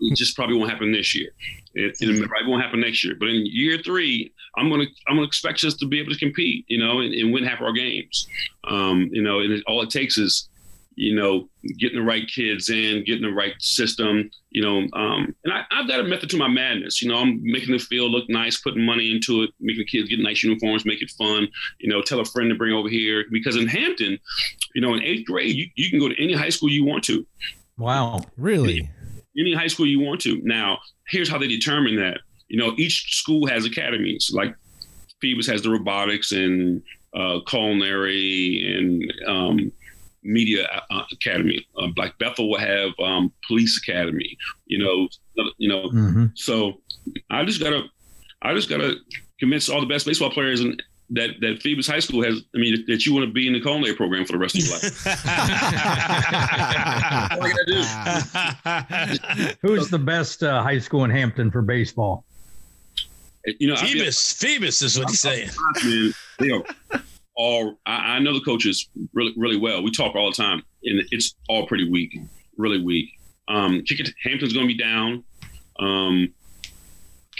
[0.01, 1.31] It just probably won't happen this year.
[1.75, 3.15] It, it probably won't happen next year.
[3.19, 6.65] But in year three, I'm gonna I'm gonna expect us to be able to compete,
[6.69, 8.29] you know, and, and win half our games.
[8.65, 10.49] Um, you know, and it, all it takes is,
[10.95, 14.87] you know, getting the right kids in, getting the right system, you know.
[14.93, 17.03] Um, and I, have got a method to my madness.
[17.03, 20.09] You know, I'm making the field look nice, putting money into it, making the kids
[20.09, 21.49] get nice uniforms, make it fun.
[21.81, 24.19] You know, tell a friend to bring over here because in Hampton,
[24.75, 27.03] you know, in eighth grade, you, you can go to any high school you want
[27.05, 27.27] to.
[27.77, 28.89] Wow, really?
[29.39, 30.41] Any high school you want to.
[30.43, 32.21] Now, here's how they determine that.
[32.49, 34.31] You know, each school has academies.
[34.33, 34.55] Like
[35.21, 36.83] Phoebus has the robotics and
[37.15, 39.73] uh, culinary and um,
[40.23, 41.67] media uh, academy.
[41.79, 44.37] Uh, like Bethel will have um, police academy.
[44.67, 45.09] You know,
[45.59, 45.89] you know.
[45.89, 46.27] Mm-hmm.
[46.35, 46.81] So
[47.31, 47.85] I just gotta,
[48.43, 48.97] I just gotta
[49.41, 52.43] convince all the best baseball players and that that Phoebus High School has.
[52.55, 54.63] I mean, that you want to be in the culinary program for the rest of
[54.63, 54.85] your life.
[59.63, 62.25] Who's the best uh, high school in Hampton for baseball?
[63.59, 64.35] You know, Phoebus.
[64.35, 65.51] Phoebus is what he's saying.
[65.85, 66.63] Man, they are
[67.37, 67.79] all.
[67.85, 69.83] I, I know the coaches really, really well.
[69.83, 72.19] We talk all the time, and it's all pretty weak,
[72.57, 73.11] really weak.
[73.49, 73.85] Um,
[74.23, 75.23] Hampton's going to be down.
[75.79, 76.33] Um,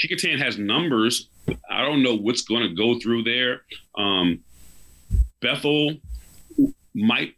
[0.07, 1.29] Kecoughtan has numbers
[1.71, 3.63] I don't know what's going to go through there.
[3.97, 4.41] Um,
[5.41, 5.95] Bethel
[6.95, 7.35] might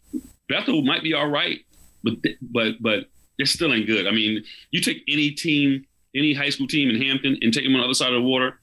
[0.49, 1.61] Bethel might be all right,
[2.05, 3.07] but but but
[3.39, 4.07] it still ain't good.
[4.07, 7.75] I mean, you take any team, any high school team in Hampton, and take them
[7.75, 8.59] on the other side of the water,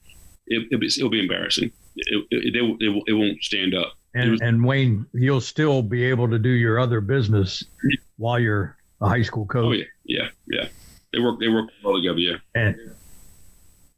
[0.46, 1.70] it, will it, be embarrassing.
[1.96, 3.92] It, it, it, it, won't stand up.
[4.14, 7.62] And, was, and Wayne, you'll still be able to do your other business
[8.16, 9.64] while you're a high school coach.
[9.64, 10.68] Oh yeah, yeah, yeah.
[11.12, 11.38] They work.
[11.38, 12.18] They work well together.
[12.18, 12.36] Yeah.
[12.54, 12.76] And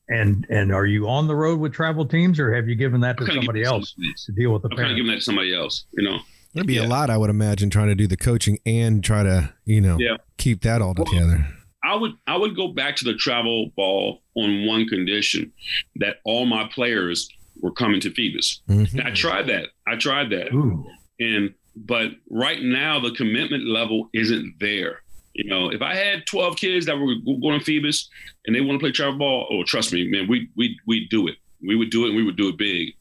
[0.09, 3.17] and and are you on the road with travel teams, or have you given that
[3.19, 3.95] to somebody else
[4.27, 4.69] to deal with the?
[4.71, 5.85] I'm kind of giving that to somebody else.
[5.93, 6.19] You know.
[6.55, 6.87] There'd be Yeah.
[6.87, 9.99] a lot, I would imagine, trying to do the coaching and try to, you know,
[10.01, 10.17] Yeah.
[10.39, 11.47] keep that all Well, together.
[11.85, 15.53] I would I would go back to the travel ball on one condition
[15.97, 17.29] that all my players
[17.61, 18.63] were coming to Phoebus.
[18.71, 19.05] Mhm.
[19.05, 19.69] I tried that.
[19.87, 20.53] I tried that.
[20.55, 20.87] Ooh.
[21.21, 25.03] And but right now the commitment level isn't there.
[25.37, 28.09] You know, if I had 12 kids that were going to Phoebus
[28.47, 31.29] and they want to play travel ball, oh trust me, man, we we we do
[31.29, 31.37] it.
[31.61, 32.95] We would do it and we would do it big.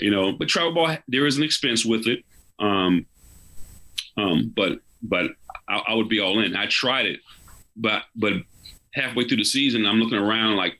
[0.00, 2.24] You know, but travel ball there is an expense with it.
[2.60, 3.06] Um
[4.16, 5.32] um but but
[5.68, 6.54] I, I would be all in.
[6.54, 7.18] I tried it,
[7.76, 8.34] but but
[8.94, 10.78] halfway through the season I'm looking around like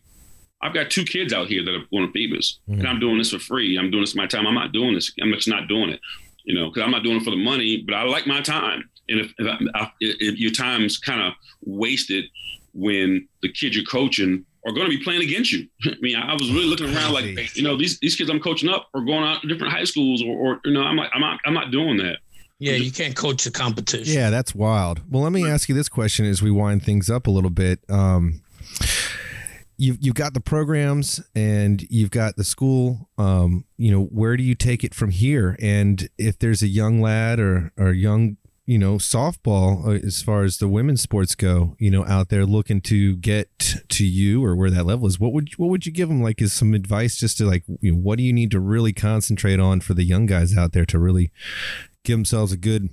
[0.62, 3.33] I've got two kids out here that are going to Phoebus, and I'm doing this
[3.33, 3.76] for free.
[3.76, 4.46] I'm doing this my time.
[4.46, 5.12] I'm not doing this.
[5.20, 6.00] I'm just not doing it
[6.44, 8.88] you know, because I'm not doing it for the money, but I like my time.
[9.08, 12.24] And if, if, I, if your time's kind of wasted
[12.72, 15.68] when the kids you're coaching are going to be playing against you.
[15.86, 18.68] I mean, I was really looking around like, you know, these these kids I'm coaching
[18.68, 21.20] up are going out to different high schools, or, or you know, I'm like, I'm
[21.20, 22.18] not, I'm not doing that.
[22.58, 24.14] Yeah, you can't coach the competition.
[24.14, 25.02] Yeah, that's wild.
[25.10, 27.80] Well, let me ask you this question as we wind things up a little bit.
[27.90, 28.42] Um,
[29.76, 33.10] you've you've got the programs and you've got the school.
[33.18, 35.56] Um, you know, where do you take it from here?
[35.60, 38.36] And if there's a young lad or or young
[38.66, 42.46] you know softball uh, as far as the women's sports go you know out there
[42.46, 45.92] looking to get to you or where that level is what would what would you
[45.92, 48.50] give them like is some advice just to like you know, what do you need
[48.50, 51.31] to really concentrate on for the young guys out there to really
[52.05, 52.88] give themselves a good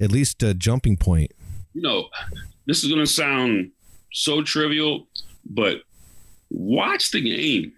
[0.00, 1.32] at least a jumping point
[1.74, 2.08] You know,
[2.66, 3.70] this is going to sound
[4.12, 5.08] so trivial,
[5.44, 5.78] but
[6.50, 7.72] watch the game.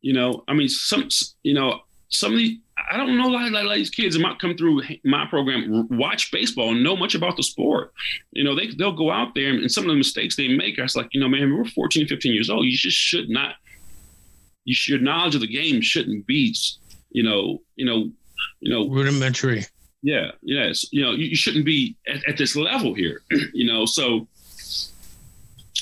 [0.00, 1.08] You know, I mean, some,
[1.42, 4.20] you know, some of the, I don't know a lot of like, these kids that
[4.22, 7.92] might come through my program, watch baseball and know much about the sport.
[8.32, 10.82] You know, they, they'll go out there and some of the mistakes they make, I
[10.82, 12.64] was like, you know, man, we're 14, 15 years old.
[12.64, 13.56] You just should not,
[14.64, 16.54] you should, your knowledge of the game shouldn't be,
[17.10, 18.10] you know, you know,
[18.60, 19.64] you know, Rudimentary.
[20.02, 20.86] yeah, yes.
[20.92, 23.22] You know, you, you shouldn't be at, at this level here.
[23.52, 24.28] you know, so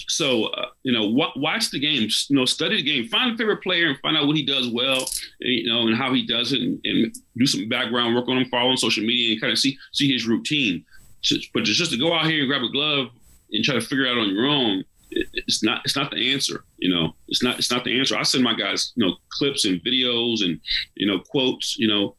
[0.09, 2.09] so uh, you know, wa watch the game.
[2.29, 3.09] You know, study the game.
[3.09, 5.05] Find a favorite player and find out what he does well.
[5.41, 8.49] You know, and how he does it, and, and do some background work on him.
[8.51, 10.85] Follow on social media and kind of see see his routine.
[11.23, 13.09] Just- But just to go out here and grab a glove
[13.53, 16.65] and try to figure out on your own, it, it's not it's not the answer.
[16.79, 18.17] You know, it's not it's not the answer.
[18.17, 20.61] I send my guys you know clips and videos and
[20.97, 21.77] you know quotes.
[21.79, 22.17] You know,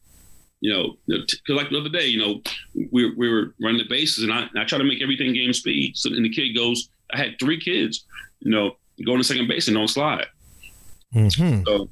[0.62, 2.41] you know, because like the other day, you know,
[2.91, 5.95] we, we were running the bases and I, I try to make everything game speed.
[5.98, 8.06] So and the kid goes, I had three kids,
[8.39, 8.72] you know,
[9.06, 10.28] going to second base and don't slide.
[11.13, 11.63] mm-hmm.
[11.65, 11.89] So,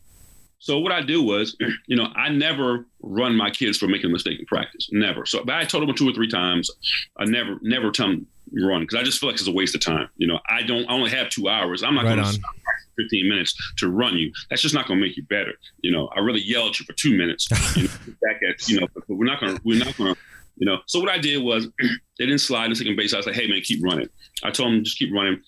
[0.59, 4.13] so what I do was, you know, I never run my kids for making a
[4.13, 5.25] mistake in practice, never.
[5.25, 6.69] So, but I told them two or three times,
[7.17, 8.27] I never, never tell them
[8.61, 10.09] run because I just feel like it's a waste of time.
[10.17, 11.83] You know, I don't, I only have two hours.
[11.83, 12.33] I'm not Right going to on.
[12.33, 14.31] stop for 15 minutes to run you.
[14.49, 15.53] That's just not going to make you better.
[15.81, 17.47] You know, I really yell at you for two minutes.
[17.75, 17.89] You know,
[18.21, 20.19] back at, you know, but we're not going to, we're not going to.
[20.57, 21.67] You know, so what I did was
[22.19, 23.13] they didn't slide in second base.
[23.13, 24.09] I was like, "Hey man, keep running."
[24.43, 25.41] I told them just keep running,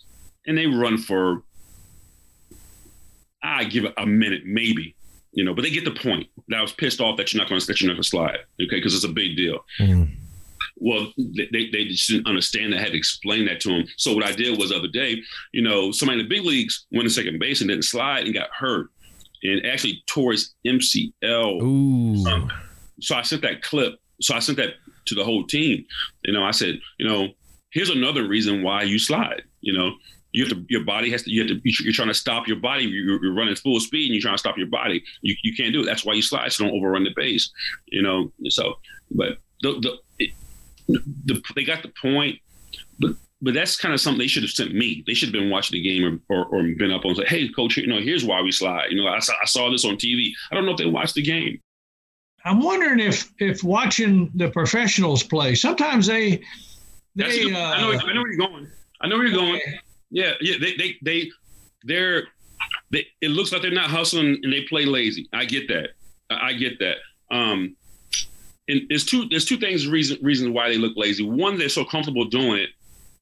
[0.47, 1.43] and they run for
[3.45, 4.95] I give it a minute, maybe,
[5.31, 6.27] you know, but they get the point.
[6.47, 8.09] That I was pissed off that you're not going to that you're not going to
[8.09, 9.59] slide, okay, because it's a big deal.
[9.79, 10.09] Mm.
[10.77, 12.73] Well, they, they, they just didn't understand.
[12.75, 13.85] I had to explain that to them.
[13.97, 15.21] So what I did was the other day,
[15.53, 18.33] you know, somebody in the big leagues went to second base and didn't slide and
[18.33, 18.87] got hurt,
[19.43, 21.61] and actually tore his MCL.
[21.61, 22.25] Ooh.
[22.27, 22.51] Um,
[22.99, 23.95] so I sent that clip.
[24.21, 25.85] So I sent that to the whole team.
[26.23, 27.29] You know, I said, you know,
[27.71, 29.43] here's another reason why you slide.
[29.61, 29.95] You know,
[30.31, 32.57] you have to, your body has to, you have to, you're trying to stop your
[32.57, 32.83] body.
[32.85, 35.03] You're, you're running full speed and you're trying to stop your body.
[35.21, 35.85] You, you can't do it.
[35.85, 36.51] That's why you slide.
[36.51, 37.51] So don't overrun the base,
[37.87, 38.31] you know?
[38.49, 38.75] So,
[39.11, 39.97] but the,
[40.89, 42.39] the, the they got the point,
[42.99, 45.03] but, but that's kind of something they should have sent me.
[45.07, 47.49] They should have been watching the game or, or, or been up on say, Hey
[47.49, 48.87] coach, you know, here's why we slide.
[48.91, 50.31] You know, I I saw this on TV.
[50.51, 51.59] I don't know if they watched the game.
[52.45, 56.41] I'm wondering if if watching the professionals play, sometimes they
[57.15, 58.67] they a- I know, uh, I know where you're going.
[59.01, 59.61] I know where you're going.
[60.11, 60.55] Yeah, yeah.
[60.59, 61.31] They, they, they,
[61.83, 62.23] they're.
[62.91, 65.27] They, it looks like they're not hustling and they play lazy.
[65.33, 65.89] I get that.
[66.29, 66.97] I I get that.
[67.31, 67.75] Um,
[68.67, 69.27] and there's two.
[69.29, 69.87] There's two things.
[69.87, 71.23] Reason reasons why they look lazy.
[71.27, 72.69] One, they're so comfortable doing it.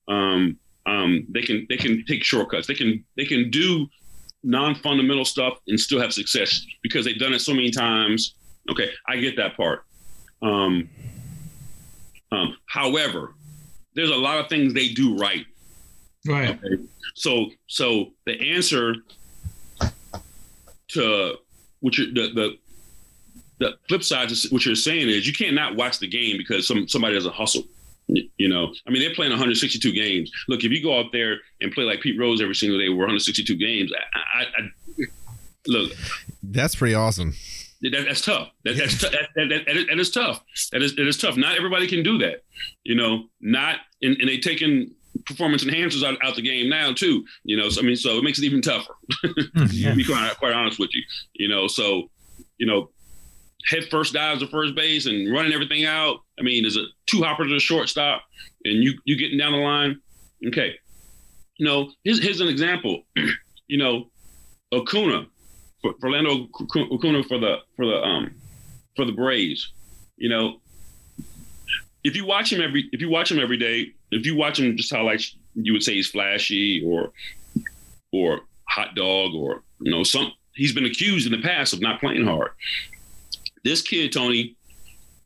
[0.08, 2.68] Um, um, they can they can take shortcuts.
[2.68, 3.88] They can they can do
[4.44, 8.36] non-fundamental stuff and still have success because they've done it so many times.
[8.70, 9.86] Okay, I get that part.
[10.42, 10.90] Um,
[12.32, 13.34] um, however,
[13.96, 15.46] there's a lot of things they do right.
[16.28, 16.50] right.
[16.64, 16.84] Okay.
[17.16, 18.96] So so the answer
[20.90, 21.36] to
[21.82, 22.58] what you the the
[23.60, 26.68] the flip side to what you're saying is you can't not watch the game because
[26.68, 27.64] some somebody doesn't hustle.
[28.08, 30.30] You know, I mean, they're playing 162 games.
[30.50, 32.98] Look, if you go out there and play like Pete Rose every single day, we're
[32.98, 33.94] 162 games.
[34.14, 35.06] I, I, I
[35.68, 35.92] look,
[36.44, 37.34] That's pretty awesome.
[37.92, 38.50] That, that's tough.
[38.64, 40.44] That, that's t- that, that, that, is tough.
[40.72, 41.36] That is that is tough.
[41.36, 42.44] Not everybody can do that.
[42.84, 44.92] You know, not and, and they taking
[45.26, 47.26] performance enhancers out, out the game now too.
[47.44, 48.96] You know, so I mean, so it makes it even tougher.
[49.24, 51.04] Hmm, to be quite, quite honest with you.
[51.34, 52.10] You know, so
[52.58, 52.90] you know,
[53.70, 56.18] head first dives to first base and running everything out.
[56.40, 58.24] I mean, is a two hopper to the shortstop,
[58.64, 60.00] and you you getting down the line.
[60.48, 60.76] Okay,
[61.58, 63.04] you know, here's here's an example.
[63.68, 64.10] you know,
[64.74, 65.28] Acuna,
[65.84, 66.48] for, for Orlando
[66.92, 68.32] Acuna for the for the um
[68.96, 69.74] for the Braves.
[70.18, 70.62] You know,
[72.04, 74.76] if you watch him every if you watch him every day, if you watch him
[74.76, 75.22] just how like
[75.54, 77.12] you would say he's flashy or
[78.12, 82.00] or hot dog or you know some he's been accused in the past of not
[82.00, 82.52] playing hard.
[83.64, 84.56] This kid Tony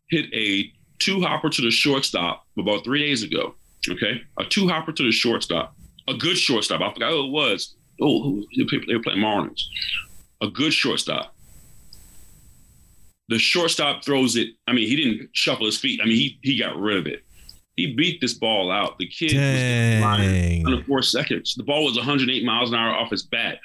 [0.10, 3.56] hit a two hopper to the shortstop about three days ago.
[3.90, 5.76] Okay, a two hopper to the shortstop,
[6.08, 6.82] a good shortstop.
[6.82, 7.76] I forgot who it was.
[8.02, 9.62] Oh, they were playing Marlins.
[10.42, 11.34] A good shortstop
[13.30, 14.50] the shortstop throws it.
[14.68, 16.00] I mean, he didn't shuffle his feet.
[16.02, 17.24] I mean, he he got rid of it.
[17.76, 18.98] He beat this ball out.
[18.98, 20.02] The kid Dang.
[20.02, 21.54] was under four seconds.
[21.56, 23.60] The ball was 108 miles an hour off his bat.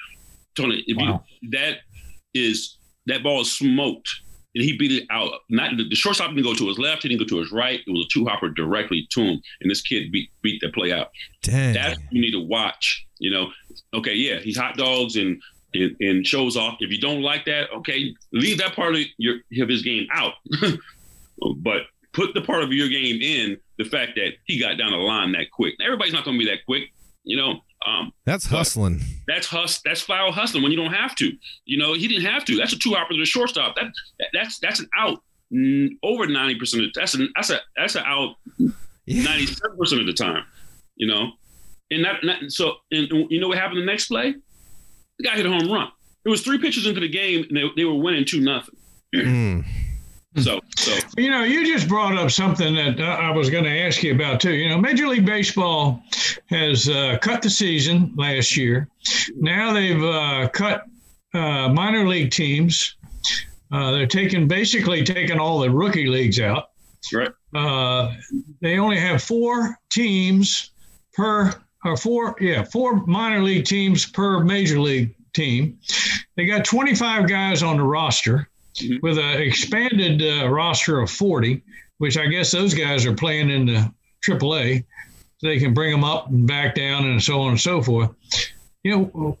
[0.55, 1.23] Tony, if wow.
[1.41, 1.77] you, that
[2.33, 4.09] is that ball is smoked,
[4.53, 5.31] and he beat it out.
[5.49, 7.03] Not the, the, shortstop didn't go to his left.
[7.03, 7.79] He didn't go to his right.
[7.87, 10.91] It was a two hopper directly to him, and this kid beat beat that play
[10.91, 11.07] out.
[11.41, 11.73] Dang.
[11.73, 13.05] That's you need to watch.
[13.17, 13.51] You know,
[13.93, 15.41] okay, yeah, he's hot dogs and
[15.73, 16.77] and, and, shows off.
[16.79, 20.33] If you don't like that, okay, leave that part of your of his game out.
[21.57, 24.97] but put the part of your game in the fact that he got down the
[24.97, 25.73] line that quick.
[25.83, 26.83] Everybody's not going to be that quick,
[27.23, 27.59] you know.
[27.85, 29.01] Um, that's hustling.
[29.27, 29.81] That's hus.
[29.83, 31.31] That's foul hustling when you don't have to.
[31.65, 32.55] You know, he didn't have to.
[32.55, 33.75] That's a two opposite shortstop.
[33.75, 35.19] That, that that's that's an out
[36.03, 36.83] over ninety percent.
[36.95, 38.35] That's an that's a that's an out
[39.05, 40.45] ninety seven percent of the time.
[40.95, 41.31] You know,
[41.91, 44.35] and that, so and you know what happened the next play?
[45.19, 45.89] The guy hit a home run.
[46.25, 48.75] It was three pitches into the game, and they, they were winning two nothing.
[49.13, 49.65] Mm.
[50.37, 54.01] So, so you know, you just brought up something that I was going to ask
[54.01, 54.53] you about too.
[54.53, 56.01] You know, Major League Baseball
[56.47, 58.87] has uh, cut the season last year.
[59.35, 60.85] Now they've uh, cut
[61.35, 62.95] uh, minor league teams.
[63.71, 66.69] Uh, they're taking basically taking all the rookie leagues out.
[67.13, 67.31] Right.
[67.53, 68.13] Uh,
[68.61, 70.71] they only have four teams
[71.13, 71.53] per
[71.85, 75.79] or four, yeah, four minor league teams per major league team.
[76.35, 78.97] They got 25 guys on the roster mm-hmm.
[79.01, 81.61] with an expanded uh, roster of 40,
[81.97, 83.93] which I guess those guys are playing in the
[84.25, 84.85] AAA.
[85.37, 88.11] So they can bring them up and back down and so on and so forth.
[88.83, 89.37] You know,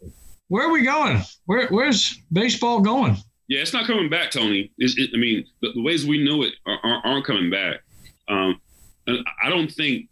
[0.49, 1.21] where are we going?
[1.45, 3.17] Where, where's baseball going?
[3.47, 4.71] Yeah, it's not coming back, Tony.
[4.77, 7.81] It, I mean, the, the, ways we knew it are, not coming back.
[8.27, 8.59] Um,
[9.07, 10.09] and I don't think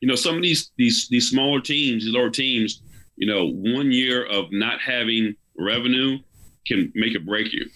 [0.00, 2.82] you know, some of these these these smaller teams, these lower teams,
[3.16, 6.18] you know, one year of not having revenue
[6.66, 7.66] can make or break you.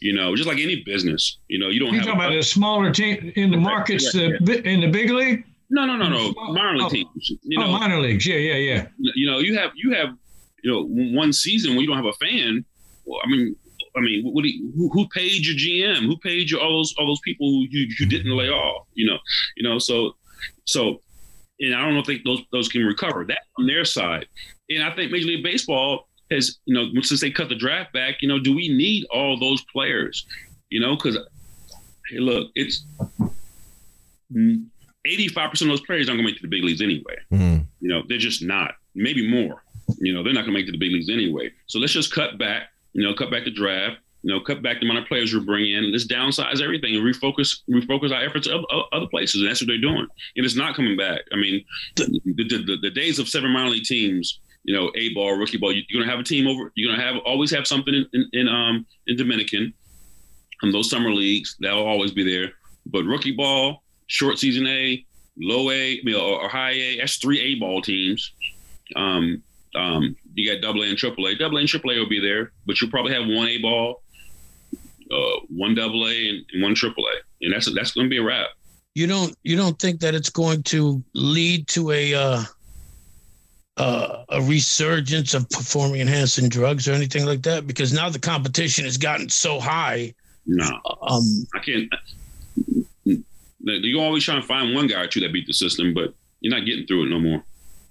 [0.00, 2.36] You know, just like any business, you know, you don't you have talking a, about
[2.36, 4.30] a smaller team in the markets uh,
[4.64, 5.44] in the big league.
[5.68, 7.32] No, no, no, no, minor league oh, teams.
[7.42, 8.26] You oh, know, oh, minor leagues.
[8.26, 8.86] Yeah, yeah, yeah.
[8.98, 10.10] You know, you have you have
[10.62, 10.86] you know
[11.18, 12.64] one season when you don't have a fan.
[13.04, 13.56] Well, I mean,
[13.96, 16.04] I mean, what you, who, who, paid your GM?
[16.06, 18.86] Who paid you all those all those people who you, you didn't lay off?
[18.94, 19.18] You know,
[19.56, 19.78] you know.
[19.78, 20.16] So,
[20.66, 21.00] so
[21.60, 24.26] and I don't think those those can recover that on their side.
[24.70, 28.16] And I think Major League Baseball has, you know, since they cut the draft back,
[28.20, 30.26] you know, do we need all those players?
[30.70, 31.16] You know, because
[32.10, 32.84] hey, look, it's
[35.06, 37.16] eighty-five percent of those players aren't going to make it to the big leagues anyway.
[37.32, 37.62] Mm-hmm.
[37.80, 38.74] You know, they're just not.
[38.94, 39.62] Maybe more.
[40.00, 41.52] You know, they're not going to make it to the big leagues anyway.
[41.66, 42.70] So let's just cut back.
[42.92, 45.38] You know, cut back the draft you know, cut back the amount of players we
[45.38, 45.92] bring in.
[45.92, 49.40] Let's downsize everything and refocus refocus our efforts of, other places.
[49.40, 50.04] And that's what they're doing.
[50.34, 51.20] And it's not coming back.
[51.32, 51.64] I mean,
[51.94, 55.58] the, the, the, the days of seven minor league teams, you know, A ball, rookie
[55.58, 56.72] ball, you, are going to have a team over.
[56.74, 59.72] You're going to have always have something in, in, in um in Dominican.
[60.62, 62.52] And those summer leagues, that'll always be there.
[62.86, 65.06] But rookie ball, short season A,
[65.38, 68.32] low A, or, or high A, that's three A ball teams.
[68.96, 69.44] Um,
[69.76, 71.36] um, you got double A and triple A.
[71.36, 74.02] Double A and triple A will be there, but you'll probably have one A ball
[75.10, 78.18] uh, one double A and, and one triple A, and that's that's going to be
[78.18, 78.48] a wrap.
[78.94, 82.42] You don't you don't think that it's going to lead to a uh,
[83.76, 87.66] uh, a resurgence of performing enhancing drugs or anything like that?
[87.66, 90.14] Because now the competition has gotten so high.
[90.46, 91.92] No, um, I can't.
[93.04, 96.54] You always try to find one guy or two that beat the system, but you're
[96.54, 97.44] not getting through it no more.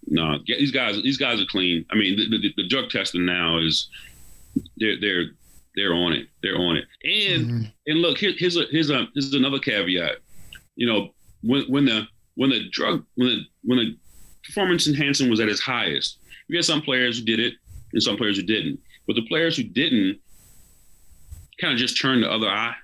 [0.08, 1.86] No, these guys, these guys are clean.
[1.92, 3.90] I mean, the, the, the drug testing now is
[4.78, 5.26] they're they're
[5.76, 6.28] they're on it.
[6.42, 6.86] They're on it.
[7.04, 7.64] And mm-hmm.
[7.88, 10.18] and look, here, here's a here's a is another caveat.
[10.76, 11.10] You know,
[11.42, 13.98] when when the when the drug when the when the
[14.44, 17.54] performance enhancing was at its highest, you had some players who did it
[17.94, 18.80] and some players who didn't.
[19.08, 20.20] But the players who didn't
[21.60, 22.76] kind of just turn the other eye.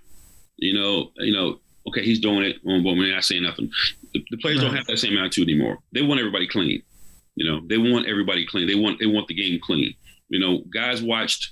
[0.58, 3.70] You know, you know, okay, he's doing it, but we're not saying nothing.
[4.14, 5.80] The, the players don't have that same attitude anymore.
[5.94, 6.84] They want everybody clean.
[7.36, 8.68] You know, they want everybody clean.
[8.68, 9.94] They want they want the game clean.
[10.30, 11.52] You know, guys watched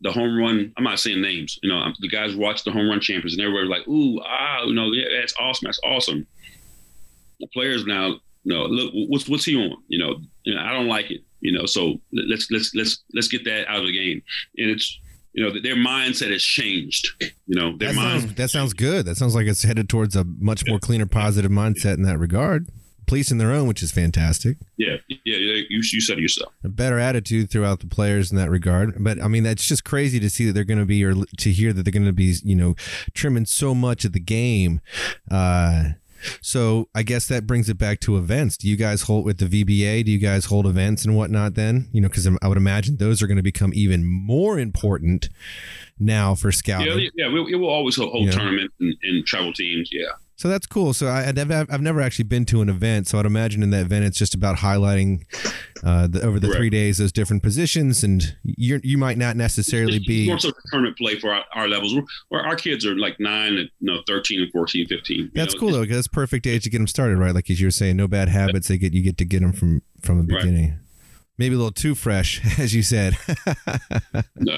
[0.00, 0.72] the home run.
[0.76, 1.58] I'm not saying names.
[1.62, 4.64] You know, the guys watched the home run champions, and everybody was like, "Ooh, ah,
[4.64, 5.66] you know, yeah, that's awesome.
[5.66, 6.26] That's awesome."
[7.40, 8.08] The players now,
[8.44, 9.76] you know, look, what's what's he on?
[9.88, 11.22] You know, you know, I don't like it.
[11.40, 14.22] You know, so let's let's let's let's get that out of the game.
[14.56, 14.98] And it's
[15.32, 17.08] you know their mindset has changed.
[17.46, 18.20] You know, their that mind.
[18.22, 19.06] sounds, that sounds good.
[19.06, 22.68] That sounds like it's headed towards a much more cleaner, positive mindset in that regard.
[23.08, 24.58] Policing their own, which is fantastic.
[24.76, 25.62] Yeah, yeah, yeah.
[25.68, 26.52] You, you said it yourself.
[26.62, 29.02] A better attitude throughout the players in that regard.
[29.02, 31.50] But I mean, that's just crazy to see that they're going to be, or to
[31.50, 32.74] hear that they're going to be, you know,
[33.14, 34.80] trimming so much of the game.
[35.30, 35.90] Uh,
[36.40, 38.56] so I guess that brings it back to events.
[38.56, 40.04] Do you guys hold with the VBA?
[40.04, 41.88] Do you guys hold events and whatnot then?
[41.92, 45.28] You know, because I would imagine those are going to become even more important
[45.98, 46.98] now for scouting.
[47.14, 48.32] Yeah, yeah, we, will always hold, hold yeah.
[48.32, 49.90] tournaments and, and travel teams.
[49.92, 50.12] Yeah.
[50.38, 50.94] So that's cool.
[50.94, 53.08] So I, have never actually been to an event.
[53.08, 55.24] So I'd imagine in that event it's just about highlighting
[55.82, 56.58] uh, the, over the Correct.
[56.58, 60.96] three days those different positions, and you you might not necessarily be more so tournament
[60.96, 61.92] play for our, our levels.
[62.30, 65.32] We're, our kids are like nine, and know, thirteen and 14, 15.
[65.34, 65.60] That's know?
[65.60, 67.34] cool though, because that's perfect age to get them started, right?
[67.34, 68.68] Like as you were saying, no bad habits.
[68.68, 70.70] They get you get to get them from from the beginning.
[70.70, 70.78] Right.
[71.36, 73.16] Maybe a little too fresh, as you said.
[74.36, 74.56] no.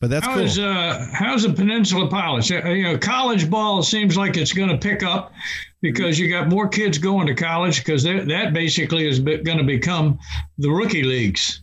[0.00, 0.66] But that's how's, cool.
[0.66, 2.50] Uh, how's the Peninsula Pilots?
[2.50, 5.32] Uh, you know, college ball seems like it's going to pick up
[5.80, 10.18] because you got more kids going to college because that basically is going to become
[10.58, 11.60] the rookie leagues.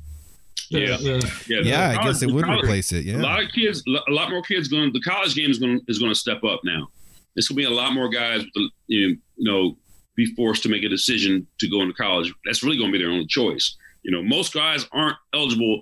[0.72, 3.06] The, yeah, the, yeah, yeah I guess it would college, replace it.
[3.06, 4.92] Yeah, a lot of kids, a lot more kids going.
[4.94, 6.88] The college game is going is going to step up now.
[7.36, 8.44] There's going to be a lot more guys,
[8.88, 9.78] you know,
[10.16, 12.34] be forced to make a decision to go into college.
[12.46, 13.76] That's really going to be their only choice.
[14.04, 15.82] You know, most guys aren't eligible,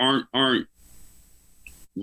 [0.00, 0.68] aren't aren't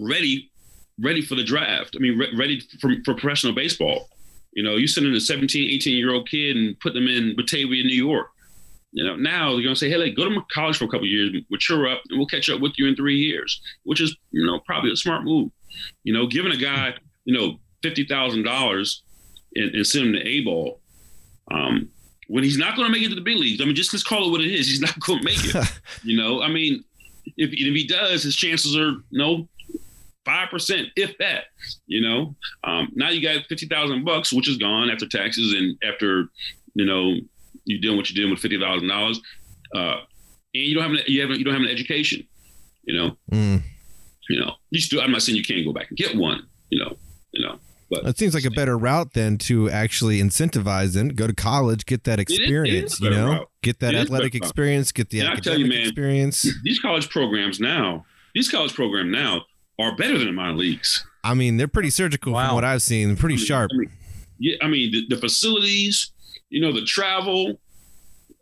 [0.01, 0.51] ready
[0.99, 1.95] ready for the draft.
[1.95, 4.09] I mean, re- ready for, for professional baseball.
[4.53, 7.35] You know, you send in a 17, 18 year old kid and put them in
[7.35, 8.27] Batavia, New York.
[8.91, 11.05] You know, now they're going to say, hey, like, go to college for a couple
[11.05, 14.45] years, mature up, and we'll catch up with you in three years, which is, you
[14.45, 15.51] know, probably a smart move.
[16.05, 16.93] You know, giving a guy,
[17.25, 18.95] you know, $50,000
[19.55, 20.79] and, and send him to A ball
[21.51, 21.89] um,
[22.29, 23.61] when he's not going to make it to the big leagues.
[23.61, 24.65] I mean, just let's call it what it is.
[24.65, 25.79] He's not going to make it.
[26.03, 26.85] you know, I mean,
[27.35, 29.49] if, if he does, his chances are, you know,
[30.25, 31.45] five percent, if that.
[31.87, 35.77] You know, um, now you got fifty thousand bucks, which is gone after taxes and
[35.83, 36.29] after
[36.73, 37.15] you know
[37.65, 39.21] you doing what you're doing with fifty thousand uh, dollars,
[39.73, 40.03] and
[40.53, 42.25] you don't have an, you have you don't have an education.
[42.83, 43.61] You know, mm.
[44.29, 45.01] you know, you still.
[45.01, 46.45] I'm not saying you can't go back and get one.
[46.69, 46.97] You know,
[47.31, 47.59] you know.
[47.89, 51.85] But it seems like a better route than to actually incentivize them go to college,
[51.85, 52.99] get that experience.
[52.99, 53.49] you know, route.
[53.61, 56.47] get that athletic experience, get the and academic you, man, experience.
[56.63, 59.43] These college programs now, these college programs now,
[59.79, 61.05] are better than the minor leagues.
[61.23, 62.47] I mean, they're pretty surgical wow.
[62.47, 63.15] from what I've seen.
[63.15, 63.71] Pretty I mean, sharp.
[63.73, 63.91] I mean,
[64.37, 66.11] yeah, I mean the, the, facilities,
[66.49, 67.59] you know, the travel.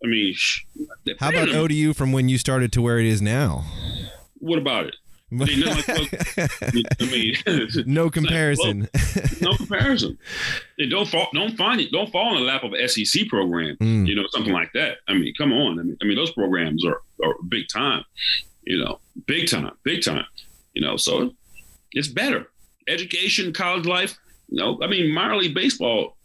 [0.03, 0.35] I mean,
[1.19, 1.57] how about them.
[1.57, 3.63] ODU from when you started to where it is now?
[4.39, 4.95] What about it?
[5.31, 5.63] I mean,
[6.99, 7.35] I mean
[7.85, 8.81] no comparison.
[8.93, 10.17] Like, well, no comparison.
[10.77, 13.77] And don't fall, don't find it, don't fall in the lap of an SEC program,
[13.77, 14.05] mm.
[14.05, 14.97] you know, something like that.
[15.07, 15.79] I mean, come on.
[15.79, 18.03] I mean, I mean, those programs are, are big time,
[18.63, 20.25] you know, big time, big time.
[20.73, 21.31] You know, so
[21.91, 22.47] it's better.
[22.87, 24.17] Education, college life.
[24.49, 26.17] You know, I mean, minor league baseball.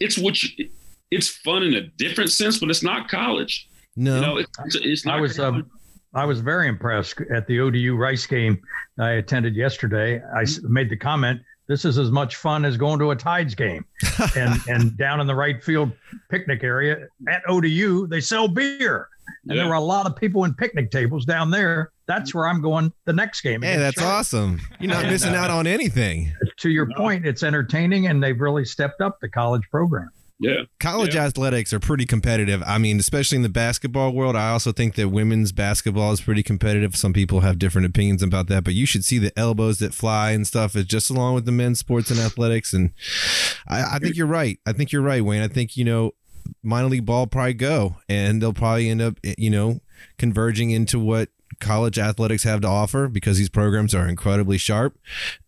[0.00, 0.70] It's what you,
[1.10, 3.68] it's fun in a different sense, but it's not college.
[3.96, 5.18] No, you know, it's, it's not.
[5.18, 5.70] I was um,
[6.14, 8.60] I was very impressed at the ODU Rice game
[8.98, 10.20] I attended yesterday.
[10.34, 13.84] I made the comment, "This is as much fun as going to a Tides game."
[14.36, 15.92] and and down in the right field
[16.30, 19.08] picnic area at ODU, they sell beer,
[19.44, 19.62] and yeah.
[19.62, 22.92] there were a lot of people in picnic tables down there that's where I'm going
[23.04, 23.62] the next game.
[23.62, 24.60] Hey, that's awesome.
[24.78, 26.32] You're not missing uh, out on anything.
[26.58, 26.96] To your no.
[26.96, 30.10] point, it's entertaining and they've really stepped up the college program.
[30.40, 30.62] Yeah.
[30.80, 31.24] College yeah.
[31.24, 32.62] athletics are pretty competitive.
[32.66, 34.36] I mean, especially in the basketball world.
[34.36, 36.96] I also think that women's basketball is pretty competitive.
[36.96, 40.32] Some people have different opinions about that, but you should see the elbows that fly
[40.32, 42.72] and stuff is just along with the men's sports and athletics.
[42.72, 42.90] And
[43.68, 44.58] I, I think you're right.
[44.66, 45.42] I think you're right, Wayne.
[45.42, 46.12] I think, you know,
[46.62, 49.80] minor league ball probably go and they'll probably end up, you know,
[50.18, 51.28] converging into what
[51.60, 54.98] college athletics have to offer because these programs are incredibly sharp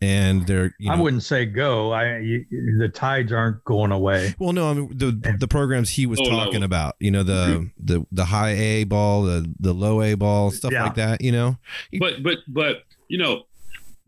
[0.00, 2.46] and they're you know, I wouldn't say go I you,
[2.78, 6.28] the tides aren't going away well no I mean the the programs he was oh,
[6.28, 6.66] talking no.
[6.66, 10.72] about you know the the the high A ball the the low A ball stuff
[10.72, 10.84] yeah.
[10.84, 11.58] like that you know
[11.98, 13.42] but but but you know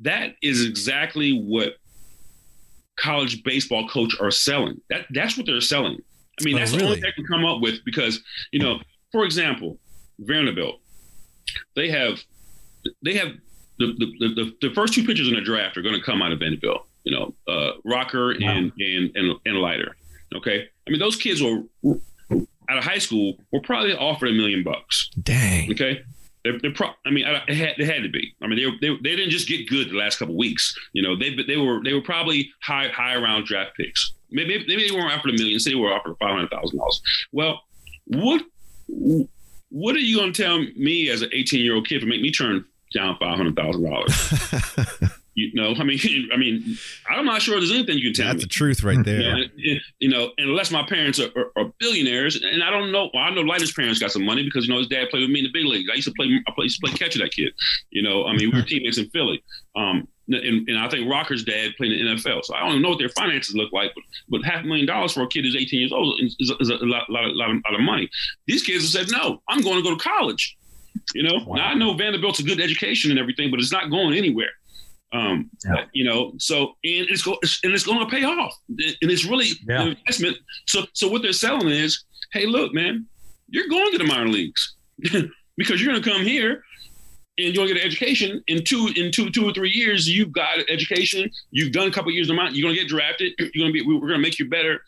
[0.01, 1.75] that is exactly what
[2.97, 5.99] college baseball coach are selling that that's what they're selling
[6.41, 6.83] I mean oh, that's really?
[6.83, 8.21] the only thing I can come up with because
[8.53, 8.81] you know
[9.13, 9.79] for example
[10.21, 10.81] Vanderbilt
[11.77, 12.19] they have
[13.05, 13.29] they have
[13.79, 16.33] the, the, the, the first two pitchers in the draft are going to come out
[16.33, 16.87] of Vanderbilt.
[17.05, 19.97] You know, uh, Rocker and, and and and Leiter.
[20.35, 21.63] Okay, I mean those kids were
[22.69, 25.11] out of high school were probably offered a million bucks.
[25.23, 25.73] Dang.
[25.73, 26.03] Okay.
[26.45, 28.33] They're, they're pro- I mean, it had, it had to be.
[28.41, 30.75] I mean, they, they, they didn't just get good the last couple weeks.
[30.93, 34.13] You know, they they were they were probably high high around draft picks.
[34.31, 35.59] Maybe maybe they weren't offered a million.
[35.59, 37.03] Say they were offered five hundred thousand dollars.
[37.33, 37.63] Well,
[38.07, 38.43] what
[39.71, 42.21] what are you going to tell me as an eighteen year old kid to make
[42.21, 42.64] me turn
[42.95, 45.12] down five hundred thousand dollars?
[45.39, 45.99] You know, I mean,
[46.32, 46.76] I mean,
[47.09, 48.32] I'm not sure there's anything you can tell me.
[48.32, 48.45] That's me.
[48.45, 49.20] the truth right there.
[49.20, 53.11] You know, you know, unless my parents are, are, are, billionaires, and I don't know.
[53.14, 55.30] Well, I know Leiter's parents got some money because you know his dad played with
[55.30, 55.89] me in the big leagues.
[55.93, 56.26] I used to play.
[56.26, 57.53] I used to play catch with that kid.
[57.91, 59.43] You know, I mean, we were teammates in Philly.
[59.76, 62.45] Um, and, and I think Rocker's dad played in the NFL.
[62.45, 65.12] So I don't know what their finances look like, but but half a million dollars
[65.12, 67.80] for a kid who's 18 years old is, is a lot, lot, lot, lot of
[67.80, 68.11] money.
[68.47, 70.57] These kids have said, no, I'm going to go to college.
[71.14, 71.57] You know, wow.
[71.57, 74.51] now I know Vanderbilt's a good education and everything, but it's not going anywhere.
[75.13, 75.85] Um, yeah.
[75.95, 79.49] you know, so and it's go and it's going to pay off, and it's really
[79.67, 79.83] yeah.
[79.83, 80.37] an investment.
[80.67, 83.07] So, so what they're selling is, hey, look, man,
[83.49, 84.77] you're going to the minor leagues
[85.57, 86.63] because you're going to come here
[87.39, 88.43] and you're going to get an education.
[88.49, 91.31] In two, in two, two or three years, you've got education.
[91.53, 92.55] You've done a couple years of mine.
[92.55, 93.33] You're going to get drafted.
[93.39, 93.87] You're going to be.
[93.87, 94.83] We're going to make you better,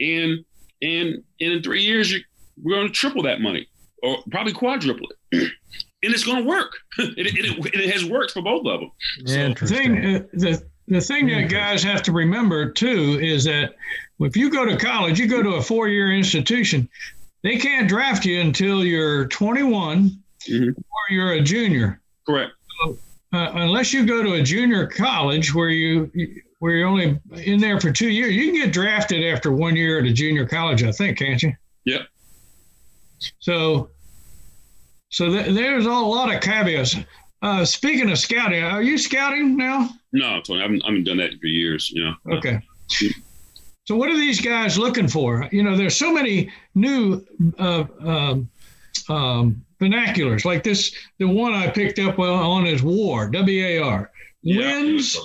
[0.00, 0.44] and
[0.82, 2.20] and, and in three years, you
[2.62, 3.66] we're going to triple that money
[4.02, 5.52] or probably quadruple it.
[6.04, 6.72] and it's going to work.
[6.98, 8.90] it, it, it, has worked for both of them.
[9.26, 13.74] So, the thing, uh, the the thing that guys have to remember too is that
[14.20, 16.88] if you go to college, you go to a four year institution,
[17.42, 20.10] they can't draft you until you're 21
[20.48, 20.68] mm-hmm.
[20.68, 22.00] or you're a junior.
[22.26, 22.52] Correct.
[22.84, 22.98] So,
[23.32, 26.10] uh, unless you go to a junior college where you
[26.58, 29.98] where you're only in there for two years, you can get drafted after one year
[29.98, 31.52] at a junior college, I think, can't you?
[31.84, 32.02] Yep.
[33.38, 33.90] So
[35.14, 36.96] so th- there's a lot of caveats.
[37.40, 39.88] Uh, speaking of scouting, are you scouting now?
[40.12, 41.90] No, Tony, I haven't, I haven't done that for years.
[41.90, 42.14] You know.
[42.36, 42.60] Okay.
[43.84, 45.48] So what are these guys looking for?
[45.52, 47.24] You know, there's so many new
[47.58, 48.50] uh, um,
[49.08, 50.92] um, vernaculars like this.
[51.18, 54.10] The one I picked up on is WAR, W A R.
[54.42, 55.16] Yeah, wins.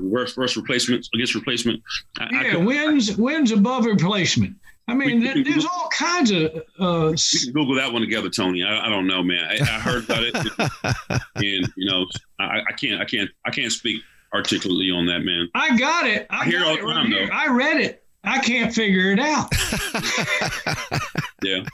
[0.00, 1.82] Worst, worst replacement against replacement.
[2.18, 4.56] I, yeah, I wins wins above replacement.
[4.88, 6.54] I mean, we, there's all kinds of.
[6.78, 8.62] Uh, we can Google that one together, Tony.
[8.62, 9.44] I, I don't know, man.
[9.44, 10.34] I, I heard about it,
[11.34, 12.06] and you know,
[12.38, 15.48] I, I, can't, I can't, I can't speak articulately on that, man.
[15.54, 16.26] I got it.
[16.30, 17.34] I, hear all the time, right though.
[17.34, 18.04] I read it.
[18.22, 19.48] I can't figure it out.
[21.42, 21.64] yeah,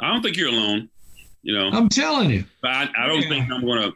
[0.00, 0.88] I don't think you're alone.
[1.42, 2.44] You know, I'm telling you.
[2.60, 3.28] But I, don't yeah.
[3.28, 3.92] think I'm going to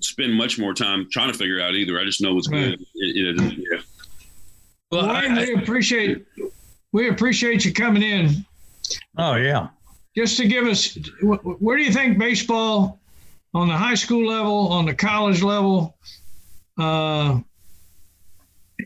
[0.00, 1.98] spend much more time trying to figure out either.
[1.98, 2.76] I just know what's right.
[2.76, 2.80] good.
[2.94, 3.80] It, it, yeah.
[4.90, 6.26] Well, I, I appreciate
[6.94, 8.46] we appreciate you coming in.
[9.18, 9.68] Oh yeah.
[10.16, 13.00] Just to give us, where do you think baseball
[13.52, 15.96] on the high school level, on the college level?
[16.78, 17.40] Uh,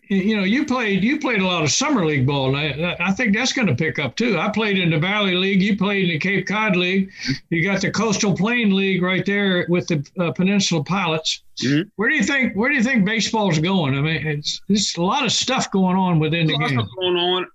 [0.08, 2.56] you know, you played you played a lot of summer league ball.
[2.56, 4.38] I, I think that's going to pick up too.
[4.38, 5.60] I played in the Valley League.
[5.60, 7.10] You played in the Cape Cod League.
[7.50, 11.42] You got the Coastal Plain League right there with the uh, Peninsula Pilots.
[11.62, 11.88] Mm-hmm.
[11.96, 13.98] Where do you think Where do you think baseball's going?
[13.98, 16.76] I mean, it's there's a lot of stuff going on within the game.
[16.76, 17.46] going on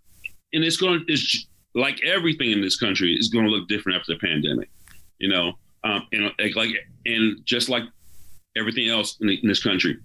[0.54, 4.14] and it's going it's like everything in this country is going to look different after
[4.14, 4.70] the pandemic,
[5.20, 6.70] you know, um, and like
[7.06, 7.84] and just like
[8.56, 9.98] everything else in, the, in this country,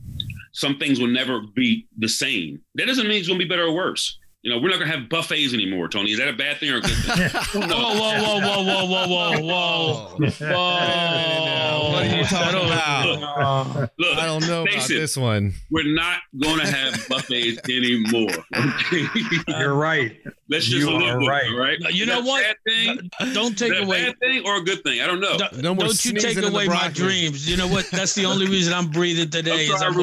[0.53, 2.61] some things will never be the same.
[2.75, 4.19] That doesn't mean it's going to be better or worse.
[4.49, 6.13] You know, we're not gonna have buffets anymore, Tony.
[6.13, 7.29] Is that a bad thing or a good thing?
[7.69, 11.49] Whoa, whoa, whoa, whoa, whoa, whoa, whoa, whoa, whoa!
[11.99, 13.23] What are you talking about?
[13.23, 15.53] Uh, Look, I don't know about it, this one.
[15.71, 18.31] We're not gonna have buffets anymore.
[18.57, 19.07] Okay?
[19.49, 20.17] You're right.
[20.49, 21.47] Let's just you live with right.
[21.47, 21.79] it, right?
[21.93, 22.45] You know what?
[22.67, 23.11] Thing?
[23.35, 25.01] Don't take away bad thing or a good thing.
[25.01, 25.37] I don't know.
[25.37, 27.49] Don't, no don't you take away my dreams.
[27.51, 27.91] You know what?
[27.91, 29.69] That's the only reason I'm breathing today.
[29.71, 29.95] I'm is I'm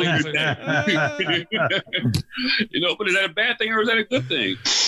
[2.70, 4.35] you know, but is that a bad thing or is that a good thing?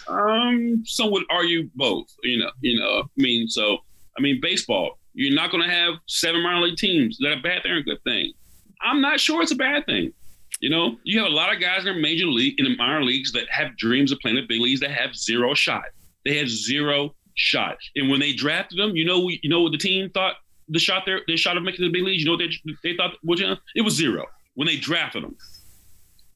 [0.08, 2.08] Um, some would argue both.
[2.24, 3.04] You know, you know.
[3.04, 3.78] I mean, so
[4.18, 5.00] I mean, baseball.
[5.14, 7.16] You're not going to have seven minor league teams.
[7.16, 8.34] Is that a bad thing or a good thing?
[8.82, 10.14] I'm not sure it's a bad thing.
[10.60, 13.04] You know, you have a lot of guys in the major league in the minor
[13.04, 15.86] leagues that have dreams of playing the big leagues that have zero shot.
[16.24, 17.78] They have zero shot.
[17.95, 20.36] And when they drafted them, you know, you know what the team thought
[20.70, 22.24] the shot there, they shot of making the big leagues.
[22.24, 23.41] You know what they they thought was
[23.76, 24.26] it was zero
[24.56, 25.36] when they drafted them.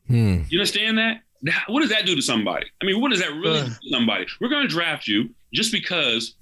[0.08, 0.42] Hmm.
[0.50, 1.22] You understand that?
[1.68, 2.68] What does that do to somebody?
[2.82, 3.66] I mean, what does that really uh.
[3.66, 4.26] do to somebody?
[4.40, 6.36] We're going to draft you just because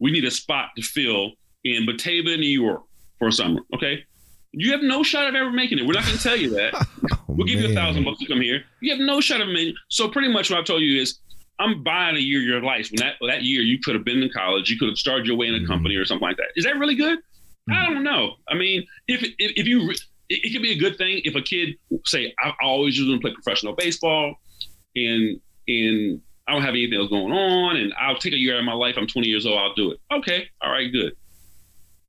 [0.00, 1.32] we need a spot to fill
[1.64, 2.82] in Batavia, New York
[3.18, 3.60] for summer.
[3.74, 4.04] Okay.
[4.52, 5.86] You have no shot of ever making it.
[5.86, 6.74] We're not going to tell you that.
[7.12, 7.70] oh, we'll give man.
[7.70, 8.64] you a thousand bucks to come here.
[8.80, 9.74] You have no shot of making.
[9.88, 11.18] So pretty much what I've told you is,
[11.58, 12.90] I'm buying a year of your life.
[12.90, 15.36] When that that year you could have been in college, you could have started your
[15.36, 15.68] way in a mm-hmm.
[15.68, 16.48] company or something like that.
[16.56, 17.18] Is that really good?
[17.18, 17.72] Mm-hmm.
[17.72, 18.34] I don't know.
[18.48, 19.92] I mean, if if, if you
[20.28, 23.08] it, it could be a good thing if a kid say, I, I always just
[23.08, 24.36] want to play professional baseball
[24.96, 28.60] and and I don't have anything else going on and I'll take a year out
[28.60, 28.96] of my life.
[28.98, 30.00] I'm 20 years old, I'll do it.
[30.12, 31.14] Okay, all right, good.